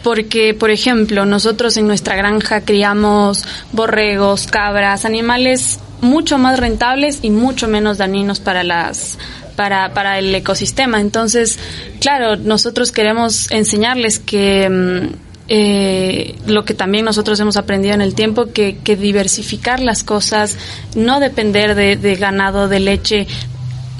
porque, 0.03 0.53
por 0.53 0.71
ejemplo, 0.71 1.25
nosotros 1.25 1.77
en 1.77 1.87
nuestra 1.87 2.15
granja 2.15 2.61
criamos 2.61 3.45
borregos, 3.71 4.47
cabras, 4.47 5.05
animales 5.05 5.79
mucho 6.01 6.37
más 6.37 6.59
rentables 6.59 7.19
y 7.21 7.29
mucho 7.29 7.67
menos 7.67 7.97
dañinos 7.97 8.39
para 8.39 8.63
las 8.63 9.17
para, 9.55 9.93
para 9.93 10.19
el 10.19 10.33
ecosistema. 10.33 11.01
Entonces, 11.01 11.59
claro, 11.99 12.37
nosotros 12.37 12.93
queremos 12.93 13.51
enseñarles 13.51 14.17
que 14.17 14.69
mm, 14.69 15.15
eh, 15.49 16.35
lo 16.45 16.63
que 16.63 16.73
también 16.73 17.03
nosotros 17.03 17.37
hemos 17.41 17.57
aprendido 17.57 17.93
en 17.93 17.99
el 17.99 18.15
tiempo, 18.15 18.53
que, 18.53 18.77
que 18.77 18.95
diversificar 18.95 19.81
las 19.81 20.05
cosas, 20.05 20.57
no 20.95 21.19
depender 21.19 21.75
de, 21.75 21.97
de 21.97 22.15
ganado, 22.15 22.69
de 22.69 22.79
leche, 22.79 23.27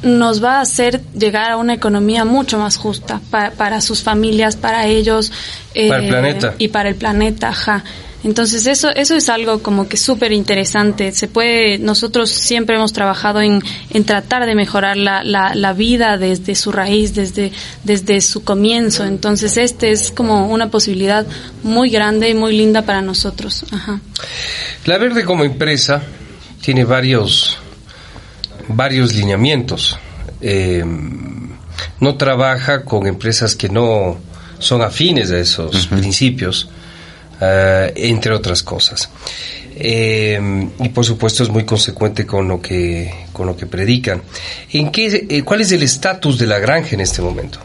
nos 0.04 0.44
va 0.44 0.58
a 0.58 0.62
hacer 0.62 1.02
llegar 1.14 1.52
a 1.52 1.58
una 1.58 1.74
economía 1.74 2.26
mucho 2.26 2.58
más 2.58 2.78
justa 2.78 3.22
para, 3.30 3.52
para 3.52 3.82
sus 3.82 4.04
familias, 4.04 4.56
para 4.56 4.88
ellos. 4.88 5.32
para 5.74 5.98
el 5.98 6.06
eh, 6.06 6.08
planeta. 6.08 6.56
Y 6.58 6.68
para 6.70 6.90
el 6.90 6.96
planeta, 6.96 7.50
ajá. 7.50 7.84
Entonces 8.24 8.68
eso, 8.68 8.90
eso 8.90 9.16
es 9.16 9.30
algo 9.30 9.60
como 9.64 9.88
que 9.88 9.96
súper 9.96 10.34
interesante. 10.34 11.12
Se 11.14 11.28
puede, 11.28 11.78
nosotros 11.78 12.30
siempre 12.30 12.76
hemos 12.76 12.92
trabajado 12.92 13.42
en, 13.42 13.62
en 13.92 14.04
tratar 14.04 14.46
de 14.46 14.56
mejorar 14.56 14.98
la, 14.98 15.24
la, 15.24 15.56
la, 15.56 15.74
vida 15.74 16.18
desde 16.18 16.56
su 16.56 16.72
raíz, 16.74 17.16
desde, 17.16 17.54
desde 17.86 18.20
su 18.20 18.44
comienzo. 18.44 19.06
Entonces 19.06 19.56
este 19.56 19.92
es 19.92 20.12
como 20.12 20.50
una 20.50 20.70
posibilidad 20.70 21.26
muy 21.64 21.90
grande 21.90 22.30
y 22.30 22.34
muy 22.34 22.58
linda 22.58 22.82
para 22.82 23.02
nosotros. 23.02 23.66
Ajá. 23.72 24.02
La 24.86 24.98
Verde 24.98 25.24
como 25.24 25.46
empresa 25.46 26.02
tiene 26.62 26.84
varios 26.84 27.58
varios 28.70 29.14
lineamientos. 29.14 29.98
Eh, 30.42 30.84
no 32.00 32.16
trabaja 32.16 32.84
con 32.84 33.08
empresas 33.08 33.56
que 33.56 33.70
no 33.70 34.18
son 34.58 34.82
afines 34.82 35.32
a 35.32 35.40
esos 35.40 35.88
principios, 35.88 36.70
eh, 37.42 37.94
entre 37.96 38.34
otras 38.34 38.64
cosas. 38.64 39.10
Eh, 39.82 40.70
y 40.80 40.90
por 40.90 41.06
supuesto 41.06 41.44
es 41.44 41.50
muy 41.50 41.64
consecuente 41.64 42.26
con 42.26 42.50
lo 42.50 42.62
que 42.62 43.28
con 43.32 43.48
lo 43.48 43.56
que 43.56 43.66
predican. 43.66 44.22
¿En 44.72 44.92
qué, 44.92 45.42
¿Cuál 45.46 45.62
es 45.62 45.72
el 45.72 45.84
estatus 45.84 46.38
de 46.38 46.48
la 46.48 46.60
granja 46.60 46.90
en 46.96 47.02
este 47.02 47.22
momento? 47.22 47.60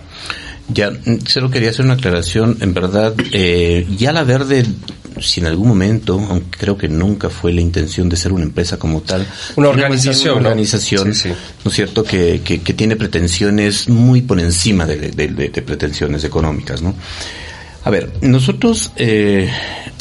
Ya, 0.69 0.93
solo 1.27 1.51
quería 1.51 1.71
hacer 1.71 1.85
una 1.85 1.95
aclaración. 1.95 2.57
En 2.61 2.73
verdad, 2.73 3.14
ya 3.99 4.12
la 4.12 4.23
verde 4.23 4.64
si 5.20 5.40
en 5.40 5.46
algún 5.46 5.68
momento, 5.68 6.18
aunque 6.29 6.59
creo 6.59 6.77
que 6.77 6.88
nunca 6.88 7.31
fue 7.31 7.53
la 7.53 7.61
intención 7.61 8.09
de 8.09 8.16
ser 8.16 8.33
una 8.33 8.44
empresa 8.44 8.79
como 8.79 9.00
tal, 9.00 9.27
una 9.57 9.68
organización, 9.68 10.38
una 10.38 10.48
organización, 10.48 11.09
¿no? 11.09 11.70
es 11.70 11.74
cierto?, 11.74 12.05
que, 12.05 12.40
que, 12.42 12.74
tiene 12.74 12.96
pretensiones 12.96 13.88
muy 13.88 14.22
por 14.22 14.40
encima 14.40 14.87
de, 14.87 15.11
de, 15.11 15.62
pretensiones 15.62 16.24
económicas, 16.24 16.83
¿no? 16.83 16.94
A 17.85 17.90
ver, 17.90 18.12
nosotros 18.22 18.92
eh, 18.96 19.50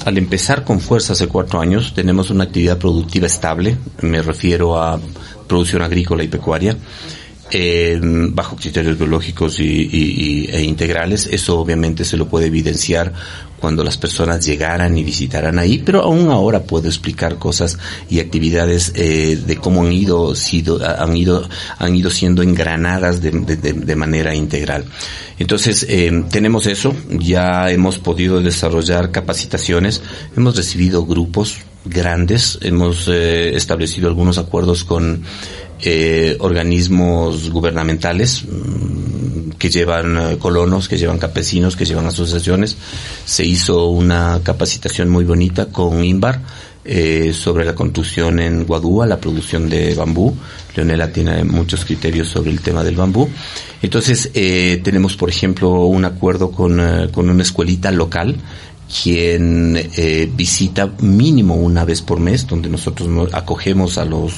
al 0.05 0.17
empezar 0.17 0.63
con 0.63 0.79
fuerza 0.79 1.13
hace 1.13 1.27
cuatro 1.27 1.59
años 1.59 1.93
tenemos 1.93 2.29
una 2.29 2.45
actividad 2.45 2.77
productiva 2.77 3.27
estable, 3.27 3.77
me 4.01 4.21
refiero 4.21 4.81
a 4.81 4.99
producción 5.47 5.81
agrícola 5.81 6.23
y 6.23 6.29
pecuaria, 6.29 6.77
bajo 8.31 8.55
criterios 8.55 8.97
biológicos 8.97 9.59
y, 9.59 10.47
e 10.51 10.63
integrales. 10.63 11.27
Eso 11.31 11.59
obviamente 11.59 12.05
se 12.05 12.17
lo 12.17 12.27
puede 12.27 12.47
evidenciar 12.47 13.13
cuando 13.63 13.81
las 13.81 13.95
personas 13.95 14.45
llegaran 14.45 14.97
y 14.97 15.05
visitaran 15.05 15.57
ahí, 15.57 15.81
pero 15.85 16.01
aún 16.01 16.29
ahora 16.29 16.63
puedo 16.63 16.89
explicar 16.89 17.37
cosas 17.37 17.79
y 18.09 18.19
actividades 18.19 18.91
eh, 18.93 19.37
de 19.37 19.55
cómo 19.55 19.83
han 19.83 19.93
ido, 19.93 20.35
sido, 20.35 20.81
han 20.85 21.15
ido, 21.15 21.47
han 21.79 21.95
ido 21.95 22.09
siendo 22.09 22.43
engranadas 22.43 23.21
de, 23.21 23.31
de, 23.31 23.95
manera 23.95 24.35
integral. 24.35 24.83
Entonces, 25.39 25.85
eh, 25.87 26.25
tenemos 26.29 26.67
eso, 26.67 26.93
ya 27.09 27.71
hemos 27.71 27.99
podido 27.99 28.41
desarrollar 28.41 29.11
capacitaciones, 29.11 30.01
hemos 30.35 30.57
recibido 30.57 31.05
grupos 31.05 31.59
grandes, 31.85 32.59
hemos 32.61 33.07
eh, 33.07 33.55
establecido 33.55 34.07
algunos 34.07 34.37
acuerdos 34.37 34.83
con 34.83 35.23
eh, 35.83 36.37
organismos 36.39 37.49
gubernamentales 37.49 38.43
mm, 38.43 39.51
que 39.57 39.69
llevan 39.69 40.17
eh, 40.17 40.37
colonos, 40.37 40.87
que 40.87 40.97
llevan 40.97 41.19
campesinos, 41.19 41.75
que 41.75 41.85
llevan 41.85 42.07
asociaciones. 42.07 42.77
Se 43.25 43.45
hizo 43.45 43.87
una 43.87 44.41
capacitación 44.43 45.09
muy 45.09 45.25
bonita 45.25 45.67
con 45.67 46.03
INBAR 46.03 46.41
eh, 46.85 47.31
sobre 47.33 47.63
la 47.63 47.73
construcción 47.75 48.41
en 48.41 48.65
Guadúa, 48.65 49.07
la 49.07 49.17
producción 49.17 49.69
de 49.69 49.95
bambú. 49.95 50.35
Leonela 50.75 51.13
tiene 51.13 51.45
muchos 51.45 51.85
criterios 51.85 52.27
sobre 52.27 52.51
el 52.51 52.59
tema 52.59 52.83
del 52.83 52.97
bambú. 52.97 53.29
Entonces, 53.81 54.29
eh, 54.33 54.81
tenemos, 54.83 55.15
por 55.15 55.29
ejemplo, 55.29 55.85
un 55.85 56.03
acuerdo 56.03 56.51
con, 56.51 56.81
eh, 56.81 57.09
con 57.09 57.29
una 57.29 57.41
escuelita 57.41 57.89
local 57.91 58.35
quien 59.01 59.89
visita 60.35 60.91
mínimo 60.99 61.55
una 61.55 61.83
vez 61.83 62.03
por 62.03 62.19
mes, 62.19 62.45
donde 62.45 62.69
nosotros 62.69 63.09
acogemos 63.33 63.97
a 63.97 64.05
los 64.05 64.33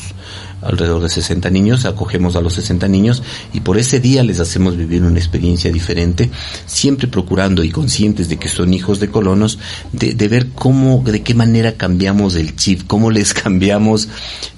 alrededor 0.65 1.01
de 1.01 1.09
60 1.09 1.49
niños, 1.49 1.85
acogemos 1.85 2.35
a 2.35 2.41
los 2.41 2.53
60 2.53 2.87
niños 2.87 3.23
y 3.53 3.61
por 3.61 3.77
ese 3.77 3.99
día 3.99 4.23
les 4.23 4.39
hacemos 4.39 4.75
vivir 4.75 5.03
una 5.03 5.19
experiencia 5.19 5.71
diferente, 5.71 6.29
siempre 6.65 7.07
procurando 7.07 7.63
y 7.63 7.69
conscientes 7.69 8.29
de 8.29 8.37
que 8.37 8.47
son 8.47 8.73
hijos 8.73 8.99
de 8.99 9.09
colonos, 9.09 9.59
de, 9.91 10.27
ver 10.27 10.47
cómo, 10.55 11.03
de 11.05 11.21
qué 11.21 11.33
manera 11.33 11.73
cambiamos 11.73 12.35
el 12.35 12.55
chip, 12.55 12.81
cómo 12.87 13.11
les 13.11 13.33
cambiamos 13.33 14.09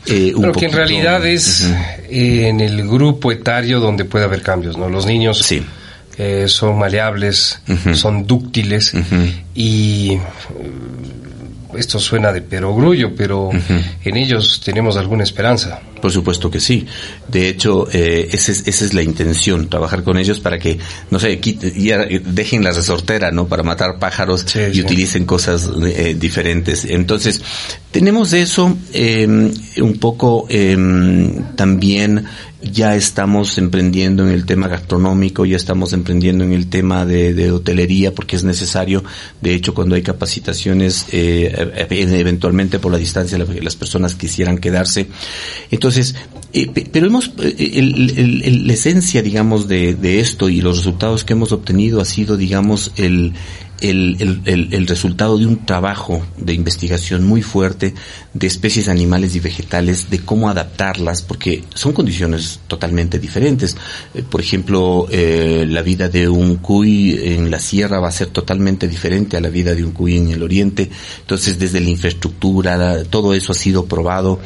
eh, 0.05 0.33
un 0.33 0.41
Pero 0.41 0.53
que 0.53 0.65
en 0.65 0.73
realidad 0.73 1.25
es 1.25 1.69
eh, 2.09 2.47
en 2.47 2.61
el 2.61 2.87
grupo 2.87 3.31
etario 3.31 3.79
donde 3.79 4.05
puede 4.05 4.25
haber 4.25 4.41
cambios, 4.41 4.77
¿no? 4.77 4.89
Los 4.89 5.05
niños... 5.05 5.39
Sí. 5.39 5.63
Eh, 6.19 6.47
son 6.47 6.79
maleables, 6.79 7.61
son 7.93 8.25
dúctiles 8.25 8.91
y 9.53 10.17
esto 11.77 11.99
suena 11.99 12.31
de 12.31 12.41
perogrullo, 12.41 13.15
pero 13.15 13.51
en 14.03 14.17
ellos 14.17 14.61
tenemos 14.63 14.97
alguna 14.97 15.23
esperanza. 15.23 15.79
Por 16.01 16.11
supuesto 16.11 16.51
que 16.51 16.59
sí. 16.59 16.85
De 17.27 17.49
hecho, 17.49 17.87
eh, 17.91 18.29
esa, 18.31 18.51
es, 18.51 18.67
esa 18.67 18.85
es 18.85 18.93
la 18.93 19.01
intención, 19.01 19.69
trabajar 19.69 20.03
con 20.03 20.17
ellos 20.17 20.39
para 20.39 20.59
que, 20.59 20.77
no 21.09 21.19
sé, 21.19 21.39
dejen 22.25 22.63
la 22.63 22.71
resortera, 22.71 23.31
¿no? 23.31 23.47
Para 23.47 23.63
matar 23.63 23.99
pájaros 23.99 24.45
y 24.73 24.81
utilicen 24.81 25.25
cosas 25.25 25.69
eh, 25.85 26.15
diferentes. 26.17 26.85
Entonces, 26.85 27.41
tenemos 27.91 28.33
eso 28.33 28.77
em, 28.93 29.51
un 29.81 29.97
poco 29.97 30.45
em, 30.49 31.55
también 31.55 32.25
ya 32.61 32.95
estamos 32.95 33.57
emprendiendo 33.57 34.25
en 34.25 34.33
el 34.33 34.45
tema 34.45 34.67
gastronómico, 34.67 35.45
ya 35.45 35.57
estamos 35.57 35.93
emprendiendo 35.93 36.43
en 36.43 36.53
el 36.53 36.67
tema 36.67 37.05
de, 37.05 37.51
hotelería 37.51 38.13
porque 38.13 38.35
es 38.35 38.43
necesario. 38.43 39.03
De 39.41 39.53
hecho, 39.53 39.73
cuando 39.73 39.95
hay 39.95 40.01
capacitaciones, 40.01 41.05
eh, 41.11 41.87
eventualmente 41.89 42.79
por 42.79 42.91
la 42.91 42.97
distancia 42.97 43.37
las 43.37 43.75
personas 43.75 44.15
quisieran 44.15 44.57
quedarse. 44.57 45.07
Entonces, 45.69 45.86
eh, 46.53 46.87
pero 46.91 47.07
hemos, 47.07 47.31
eh, 47.39 48.61
la 48.65 48.73
esencia, 48.73 49.21
digamos, 49.21 49.67
de, 49.67 49.95
de 49.95 50.19
esto 50.19 50.49
y 50.49 50.61
los 50.61 50.77
resultados 50.77 51.23
que 51.23 51.33
hemos 51.33 51.51
obtenido 51.51 52.01
ha 52.01 52.05
sido, 52.05 52.37
digamos, 52.37 52.91
el, 52.95 53.33
el, 53.81 54.41
el, 54.45 54.73
el, 54.73 54.87
resultado 54.87 55.37
de 55.37 55.45
un 55.45 55.65
trabajo 55.65 56.25
de 56.37 56.53
investigación 56.53 57.23
muy 57.25 57.41
fuerte 57.41 57.93
de 58.33 58.47
especies 58.47 58.87
animales 58.87 59.35
y 59.35 59.39
vegetales, 59.39 60.09
de 60.09 60.19
cómo 60.19 60.49
adaptarlas, 60.49 61.21
porque 61.21 61.63
son 61.73 61.93
condiciones 61.93 62.59
totalmente 62.67 63.19
diferentes. 63.19 63.75
Eh, 64.13 64.23
por 64.27 64.41
ejemplo, 64.41 65.07
eh, 65.11 65.65
la 65.67 65.81
vida 65.81 66.09
de 66.09 66.27
un 66.27 66.57
cuy 66.57 67.19
en 67.21 67.51
la 67.51 67.59
sierra 67.59 67.99
va 67.99 68.09
a 68.09 68.11
ser 68.11 68.27
totalmente 68.27 68.87
diferente 68.87 69.37
a 69.37 69.41
la 69.41 69.49
vida 69.49 69.75
de 69.75 69.83
un 69.83 69.91
cuy 69.91 70.17
en 70.17 70.29
el 70.29 70.43
oriente. 70.43 70.89
Entonces, 71.19 71.59
desde 71.59 71.79
la 71.79 71.89
infraestructura, 71.89 73.03
todo 73.05 73.33
eso 73.33 73.51
ha 73.51 73.55
sido 73.55 73.85
probado. 73.85 74.39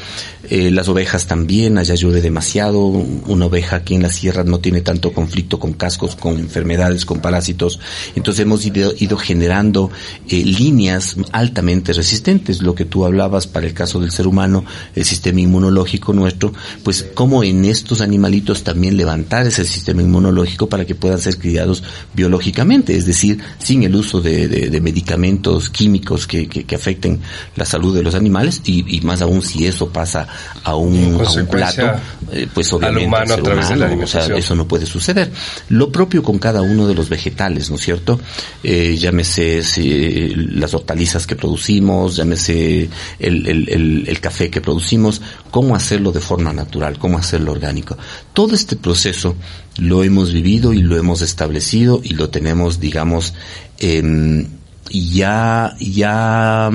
Eh, 0.50 0.72
las 0.72 0.90
ovejas 0.90 1.28
también, 1.28 1.78
allá 1.78 1.96
llueve 1.96 2.22
demasiado. 2.22 2.80
Una 2.80 3.46
oveja 3.46 3.78
aquí 3.78 3.96
en 3.96 4.04
la 4.04 4.10
sierra 4.10 4.44
no 4.44 4.60
tiene 4.60 4.82
tanto 4.82 5.14
conflicto 5.14 5.60
con 5.60 5.74
cascos, 5.74 6.16
con 6.16 6.38
enfermedades, 6.40 7.06
con 7.06 7.20
parásitos. 7.20 7.80
Entonces 8.16 8.42
hemos 8.44 8.66
ido, 8.66 8.94
ido 8.98 9.18
generando 9.22 9.92
eh, 10.28 10.44
líneas 10.44 11.16
altamente 11.32 11.94
resistentes. 11.94 12.62
Lo 12.62 12.76
que 12.76 12.86
tú 12.86 13.06
hablabas 13.06 13.48
para 13.48 13.66
el 13.68 13.74
caso 13.74 14.00
del 14.00 14.12
ser 14.12 14.28
humano, 14.28 14.66
el 14.96 15.06
sistema 15.06 15.40
inmunológico 15.40 16.14
nuestro, 16.14 16.54
pues 16.84 17.06
como 17.14 17.44
en 17.44 17.66
estos 17.66 18.02
animalitos 18.02 18.64
también 18.64 18.98
levantar 18.98 19.48
ese 19.48 19.64
sistema 19.64 20.02
inmunológico 20.02 20.68
para 20.68 20.86
que 20.86 20.96
puedan 20.96 21.20
ser 21.20 21.38
criados 21.38 21.84
biológicamente, 22.14 22.96
es 22.96 23.06
decir, 23.06 23.40
sin 23.60 23.84
el 23.84 23.96
uso 23.96 24.22
de, 24.22 24.80
medicamentos 24.82 25.70
químicos 25.70 26.26
que, 26.26 26.48
que, 26.48 26.76
afecten 26.76 27.20
la 27.56 27.66
salud 27.66 27.96
de 27.96 28.02
los 28.02 28.16
animales 28.16 28.62
y, 28.66 28.98
y, 28.98 29.02
más 29.02 29.22
aún 29.22 29.42
si 29.42 29.68
eso 29.68 29.90
pasa 29.90 30.28
a 30.64 30.76
un, 30.76 31.22
plato, 31.50 31.84
eh, 32.32 32.48
pues 32.52 32.72
obviamente 32.74 33.08
humano, 33.08 33.34
a 33.36 33.38
través 33.38 33.70
de 33.70 33.76
la 33.76 33.92
o 33.92 34.08
sea, 34.08 34.26
eso 34.36 34.56
no 34.56 34.68
puede 34.68 34.86
suceder. 34.86 35.32
Lo 35.70 35.92
propio 35.92 36.24
con 36.24 36.40
cada 36.40 36.62
uno 36.62 36.88
de 36.88 36.96
los 36.96 37.10
vegetales, 37.10 37.70
¿no 37.70 37.76
es 37.76 37.82
cierto? 37.82 38.20
Eh, 38.64 38.98
llámese 39.12 40.34
las 40.36 40.74
hortalizas 40.74 41.28
que 41.28 41.36
producimos, 41.36 42.16
llámese 42.16 42.90
el, 43.20 44.20
café 44.22 44.50
que 44.50 44.62
producimos, 44.62 45.22
cómo 45.50 45.76
hacerlo 45.76 46.12
de 46.12 46.22
forma 46.22 46.54
natural, 46.54 46.98
cómo 46.98 47.18
hacerlo 47.18 47.52
orgánico. 47.52 47.98
Todo 48.34 48.56
este 48.56 48.76
proceso 48.76 49.36
lo 49.78 50.04
hemos 50.04 50.32
vivido 50.32 50.74
y 50.74 50.82
lo 50.82 50.98
hemos 50.98 51.22
establecido 51.22 52.02
y 52.04 52.14
lo 52.14 52.30
tenemos, 52.30 52.80
digamos, 52.80 53.34
eh, 53.80 54.48
ya, 54.90 55.76
ya, 55.80 56.70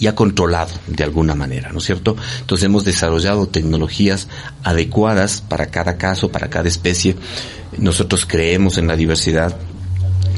ya 0.00 0.14
controlado 0.14 0.72
de 0.86 1.04
alguna 1.04 1.34
manera, 1.34 1.70
¿no 1.72 1.78
es 1.78 1.84
cierto? 1.84 2.16
Entonces 2.40 2.64
hemos 2.64 2.84
desarrollado 2.84 3.48
tecnologías 3.48 4.28
adecuadas 4.62 5.42
para 5.48 5.66
cada 5.66 5.96
caso, 5.96 6.30
para 6.30 6.50
cada 6.50 6.68
especie. 6.68 7.16
Nosotros 7.78 8.26
creemos 8.26 8.78
en 8.78 8.86
la 8.86 8.96
diversidad, 8.96 9.56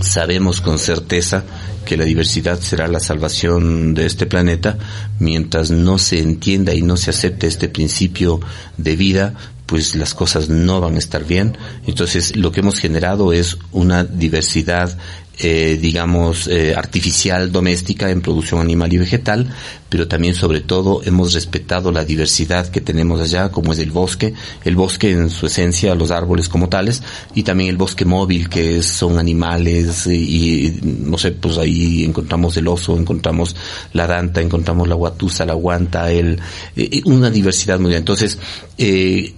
sabemos 0.01 0.61
con 0.61 0.79
certeza 0.79 1.45
que 1.85 1.97
la 1.97 2.05
diversidad 2.05 2.61
será 2.61 2.89
la 2.89 3.01
salvación 3.01 3.95
de 3.95 4.07
este 4.07 4.27
planeta, 4.27 4.77
mientras 5.19 5.71
no 5.71 5.99
se 5.99 6.21
entienda 6.21 6.75
y 6.75 6.83
no 6.83 6.97
se 6.97 7.11
acepte 7.11 7.47
este 7.47 7.69
principio 7.69 8.41
de 8.77 8.97
vida, 8.97 9.35
pues 9.67 9.95
las 9.97 10.15
cosas 10.15 10.49
no 10.49 10.81
van 10.81 10.97
a 10.97 10.99
estar 10.99 11.25
bien. 11.25 11.57
Entonces 11.87 12.37
lo 12.37 12.53
que 12.53 12.61
hemos 12.61 12.79
generado 12.79 13.33
es 13.33 13.59
una 13.73 14.05
diversidad 14.05 14.97
eh, 15.39 15.79
digamos, 15.81 16.49
eh, 16.49 16.75
artificial 16.75 17.53
doméstica 17.53 18.11
en 18.11 18.23
producción 18.23 18.61
animal 18.61 18.93
y 18.93 18.99
vegetal, 18.99 19.53
pero 19.89 20.09
también 20.09 20.35
sobre 20.35 20.61
todo 20.61 21.03
hemos 21.05 21.35
respetado 21.35 21.93
la 21.93 22.05
diversidad 22.05 22.69
que 22.69 22.81
tenemos 22.81 23.21
allá, 23.21 23.51
como 23.51 23.73
es 23.73 23.79
el 23.79 23.91
bosque, 23.91 24.35
el 24.65 24.77
bosque 24.77 25.11
en 25.11 25.31
su 25.31 25.47
esencia, 25.47 25.95
los 25.95 26.11
árboles 26.11 26.49
como 26.49 26.69
tales, 26.69 27.03
y 27.35 27.43
también 27.43 27.71
el 27.71 27.77
bosque 27.77 28.05
móvil, 28.05 28.49
que 28.49 28.83
son 28.83 29.19
animales, 29.19 30.07
y, 30.07 30.81
no 30.83 31.19
sé, 31.19 31.33
pues 31.33 31.59
ahí 31.59 32.05
encontramos 32.05 32.57
el 32.57 32.69
oso, 32.69 32.97
encontramos 32.97 33.55
la 33.93 34.07
danta, 34.07 34.41
encontramos 34.41 34.89
la 34.89 34.95
guatusa, 34.95 35.45
la 35.45 35.55
guanta, 35.55 36.11
el, 36.11 36.41
eh, 36.77 37.03
una 37.05 37.31
diversidad 37.31 37.79
muy 37.79 37.91
grande. 37.91 37.99
Entonces, 37.99 38.39
eh, 38.79 39.35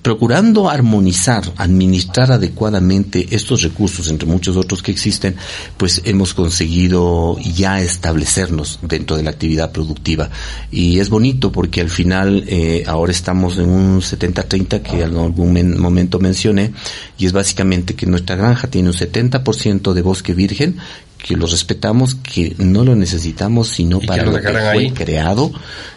procurando 0.00 0.68
armonizar, 0.68 1.44
administrar 1.56 2.32
adecuadamente 2.32 3.26
estos 3.30 3.62
recursos, 3.62 4.08
entre 4.08 4.26
muchos 4.26 4.56
otros 4.56 4.82
que 4.82 4.90
existen, 4.90 5.36
pues 5.76 6.02
hemos 6.04 6.34
conseguido 6.34 7.38
ya 7.40 7.80
establecernos 7.80 8.78
dentro 8.82 9.16
de 9.16 9.22
la 9.22 9.30
actividad 9.30 9.72
productiva. 9.72 10.30
Y 10.70 10.98
es 10.98 11.10
bonito 11.10 11.52
porque 11.52 11.80
al 11.80 11.90
final 11.90 12.44
eh, 12.46 12.84
ahora 12.86 13.12
estamos 13.12 13.58
en 13.58 13.68
un 13.68 14.00
70-30 14.00 14.82
que 14.82 15.02
en 15.02 15.16
algún 15.16 15.78
momento 15.78 16.18
mencioné, 16.18 16.72
y 17.18 17.26
es 17.26 17.32
básicamente 17.32 17.94
que 17.94 18.06
nuestra 18.06 18.36
granja 18.36 18.68
tiene 18.68 18.88
un 18.88 18.94
70% 18.94 19.92
de 19.92 20.02
bosque 20.02 20.34
virgen 20.34 20.76
que 21.22 21.36
lo 21.36 21.46
respetamos, 21.46 22.16
que 22.16 22.54
no 22.58 22.84
lo 22.84 22.96
necesitamos 22.96 23.68
sino 23.68 24.00
para 24.00 24.24
lo, 24.24 24.40
que 24.40 24.48
fue 24.48 24.92
creado 24.92 25.52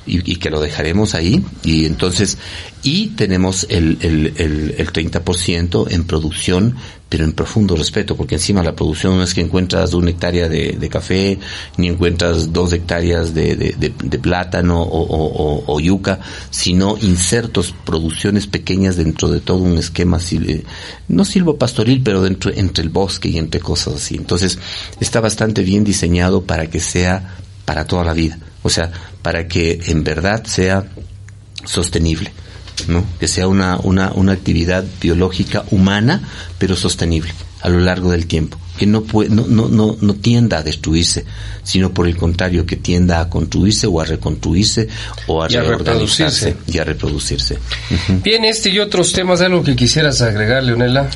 y, 0.06 0.36
que 0.36 0.52
lo 0.52 0.62
dejaremos 0.62 1.16
ahí. 1.16 1.44
Y 1.64 1.86
entonces, 1.86 2.38
y 2.84 3.08
tenemos 3.08 3.66
el, 3.70 3.98
el, 4.02 4.34
el, 4.38 4.76
el 4.78 4.94
30% 4.94 5.92
en 5.92 6.04
producción 6.06 6.76
pero 7.08 7.24
en 7.24 7.34
profundo 7.34 7.76
respeto, 7.76 8.16
porque 8.16 8.36
encima 8.36 8.64
la 8.64 8.76
producción 8.76 9.18
no 9.18 9.24
es 9.24 9.34
que 9.34 9.42
encuentras 9.42 9.94
una 9.94 10.10
hectárea 10.10 10.50
de, 10.50 10.90
café, 10.90 11.38
ni 11.78 11.88
encuentras 11.88 12.52
dos 12.52 12.74
hectáreas 12.74 13.34
de, 13.34 13.94
plátano 14.22 14.82
o, 14.82 15.80
yuca, 15.80 16.20
sino 16.50 16.98
insertos, 16.98 17.76
producciones 17.86 18.48
pequeñas 18.48 18.96
dentro 18.96 19.30
de 19.30 19.40
todo 19.40 19.60
un 19.60 19.78
esquema, 19.78 20.18
no 21.08 21.26
silvopastoril, 21.26 22.02
pero 22.02 22.22
dentro, 22.22 22.52
entre 22.54 22.84
el 22.84 22.90
bosque 22.90 23.30
y 23.30 23.38
entre 23.38 23.60
cosas 23.60 23.96
así. 23.96 24.16
Entonces, 24.16 24.58
está 25.00 25.22
bastante 25.22 25.62
bien 25.64 25.84
diseñado 25.84 26.42
para 26.44 26.70
que 26.70 26.80
sea 26.80 27.36
para 27.66 27.86
toda 27.86 28.04
la 28.04 28.14
vida, 28.14 28.40
o 28.64 28.70
sea, 28.70 28.92
para 29.22 29.48
que 29.48 29.80
en 29.88 30.04
verdad 30.04 30.44
sea 30.46 30.86
sostenible. 31.66 32.32
¿No? 32.88 33.06
Que 33.20 33.28
sea 33.28 33.48
una, 33.48 33.78
una, 33.78 34.12
una 34.14 34.34
actividad 34.34 34.84
biológica 35.02 35.66
humana, 35.72 36.22
pero 36.58 36.76
sostenible 36.76 37.34
a 37.66 37.70
lo 37.70 37.80
largo 37.80 38.12
del 38.12 38.28
tiempo, 38.28 38.60
que 38.78 38.86
no, 38.86 39.02
puede, 39.02 39.32
no, 39.32 39.48
no, 39.48 39.68
no, 39.68 39.98
no 40.00 40.14
tienda 40.14 40.60
a 40.60 40.64
destruirse, 40.64 41.26
sino 41.64 41.92
por 41.92 42.08
el 42.08 42.16
contrario, 42.16 42.64
que 42.68 42.76
tienda 42.76 43.20
a 43.20 43.28
construirse 43.28 43.88
o 43.88 44.00
a 44.00 44.06
reconstruirse 44.06 44.88
o 45.26 45.42
a, 45.42 45.48
reorganizarse 45.48 46.58
y 46.68 46.78
a 46.78 46.84
reproducirse. 46.84 47.58
Bien, 48.24 48.46
este 48.46 48.70
y 48.70 48.78
otros 48.78 49.14
temas, 49.14 49.42
¿algo 49.42 49.64
que 49.64 49.76
quisieras 49.76 50.22
agregar, 50.22 50.64
Leonela? 50.64 51.10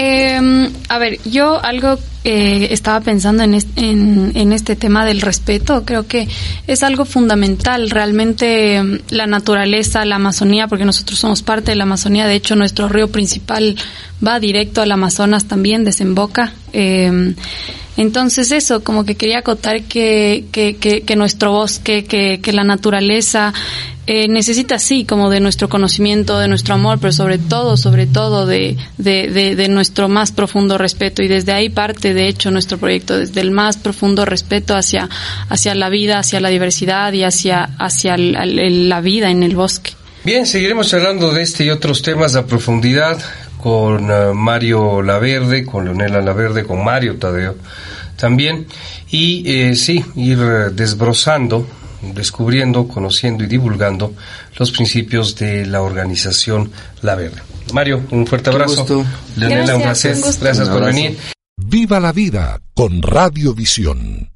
Eh, 0.00 0.70
a 0.88 0.98
ver, 0.98 1.18
yo 1.24 1.60
algo 1.60 1.98
eh, 2.22 2.68
estaba 2.70 3.00
pensando 3.00 3.42
en, 3.42 3.54
en, 3.74 4.30
en, 4.36 4.52
este 4.52 4.76
tema 4.76 5.04
del 5.04 5.20
respeto. 5.20 5.84
Creo 5.84 6.06
que 6.06 6.28
es 6.68 6.84
algo 6.84 7.04
fundamental. 7.04 7.90
Realmente 7.90 8.80
mm, 8.80 8.98
la 9.10 9.26
naturaleza, 9.26 10.04
la 10.04 10.14
Amazonía, 10.14 10.68
porque 10.68 10.84
nosotros 10.84 11.18
somos 11.18 11.42
parte 11.42 11.72
de 11.72 11.76
la 11.76 11.82
Amazonía. 11.82 12.28
De 12.28 12.36
hecho, 12.36 12.54
nuestro 12.54 12.88
río 12.88 13.10
principal 13.10 13.74
va 14.24 14.38
directo 14.38 14.82
al 14.82 14.92
Amazonas 14.92 15.48
también, 15.48 15.82
desemboca. 15.82 16.52
Eh, 16.72 17.34
entonces 17.98 18.52
eso, 18.52 18.84
como 18.84 19.04
que 19.04 19.16
quería 19.16 19.40
acotar 19.40 19.82
que, 19.82 20.44
que, 20.52 20.76
que, 20.76 21.02
que 21.02 21.16
nuestro 21.16 21.50
bosque, 21.50 22.04
que, 22.04 22.52
la 22.52 22.62
naturaleza 22.62 23.52
eh, 24.06 24.28
necesita 24.28 24.78
sí 24.78 25.04
como 25.04 25.30
de 25.30 25.40
nuestro 25.40 25.68
conocimiento, 25.68 26.38
de 26.38 26.46
nuestro 26.46 26.74
amor, 26.76 27.00
pero 27.00 27.12
sobre 27.12 27.38
todo, 27.38 27.76
sobre 27.76 28.06
todo 28.06 28.46
de, 28.46 28.76
de, 28.98 29.56
de, 29.56 29.68
nuestro 29.68 30.08
más 30.08 30.30
profundo 30.30 30.78
respeto 30.78 31.24
y 31.24 31.28
desde 31.28 31.52
ahí 31.52 31.70
parte 31.70 32.14
de 32.14 32.28
hecho 32.28 32.52
nuestro 32.52 32.78
proyecto, 32.78 33.18
desde 33.18 33.40
el 33.40 33.50
más 33.50 33.76
profundo 33.76 34.24
respeto 34.24 34.76
hacia, 34.76 35.08
hacia 35.48 35.74
la 35.74 35.88
vida, 35.88 36.20
hacia 36.20 36.38
la 36.38 36.50
diversidad 36.50 37.12
y 37.14 37.24
hacia, 37.24 37.64
hacia 37.80 38.16
la 38.16 39.00
vida 39.00 39.30
en 39.30 39.42
el 39.42 39.56
bosque. 39.56 39.90
Bien, 40.22 40.46
seguiremos 40.46 40.94
hablando 40.94 41.32
de 41.32 41.42
este 41.42 41.64
y 41.64 41.70
otros 41.70 42.02
temas 42.02 42.36
a 42.36 42.46
profundidad 42.46 43.18
con 43.60 44.08
uh, 44.08 44.34
Mario 44.34 45.02
Laverde, 45.02 45.66
con 45.66 45.84
Leonela 45.84 46.20
Laverde, 46.20 46.62
con 46.62 46.84
Mario 46.84 47.16
Tadeo 47.16 47.56
también, 48.18 48.66
y 49.10 49.44
eh, 49.46 49.74
sí, 49.74 50.04
ir 50.16 50.38
desbrozando, 50.72 51.66
descubriendo, 52.02 52.86
conociendo 52.86 53.44
y 53.44 53.46
divulgando 53.46 54.14
los 54.58 54.70
principios 54.70 55.36
de 55.36 55.66
la 55.66 55.82
organización 55.82 56.70
La 57.02 57.14
Verde. 57.14 57.40
Mario, 57.72 58.02
un 58.10 58.26
fuerte 58.26 58.50
abrazo. 58.50 59.04
Leonela, 59.36 59.76
un 59.76 59.82
placer. 59.82 60.16
Gracias 60.40 60.68
por 60.68 60.84
venir. 60.84 61.16
Viva 61.56 62.00
la 62.00 62.12
vida 62.12 62.60
con 62.74 63.02
Radiovisión. 63.02 64.30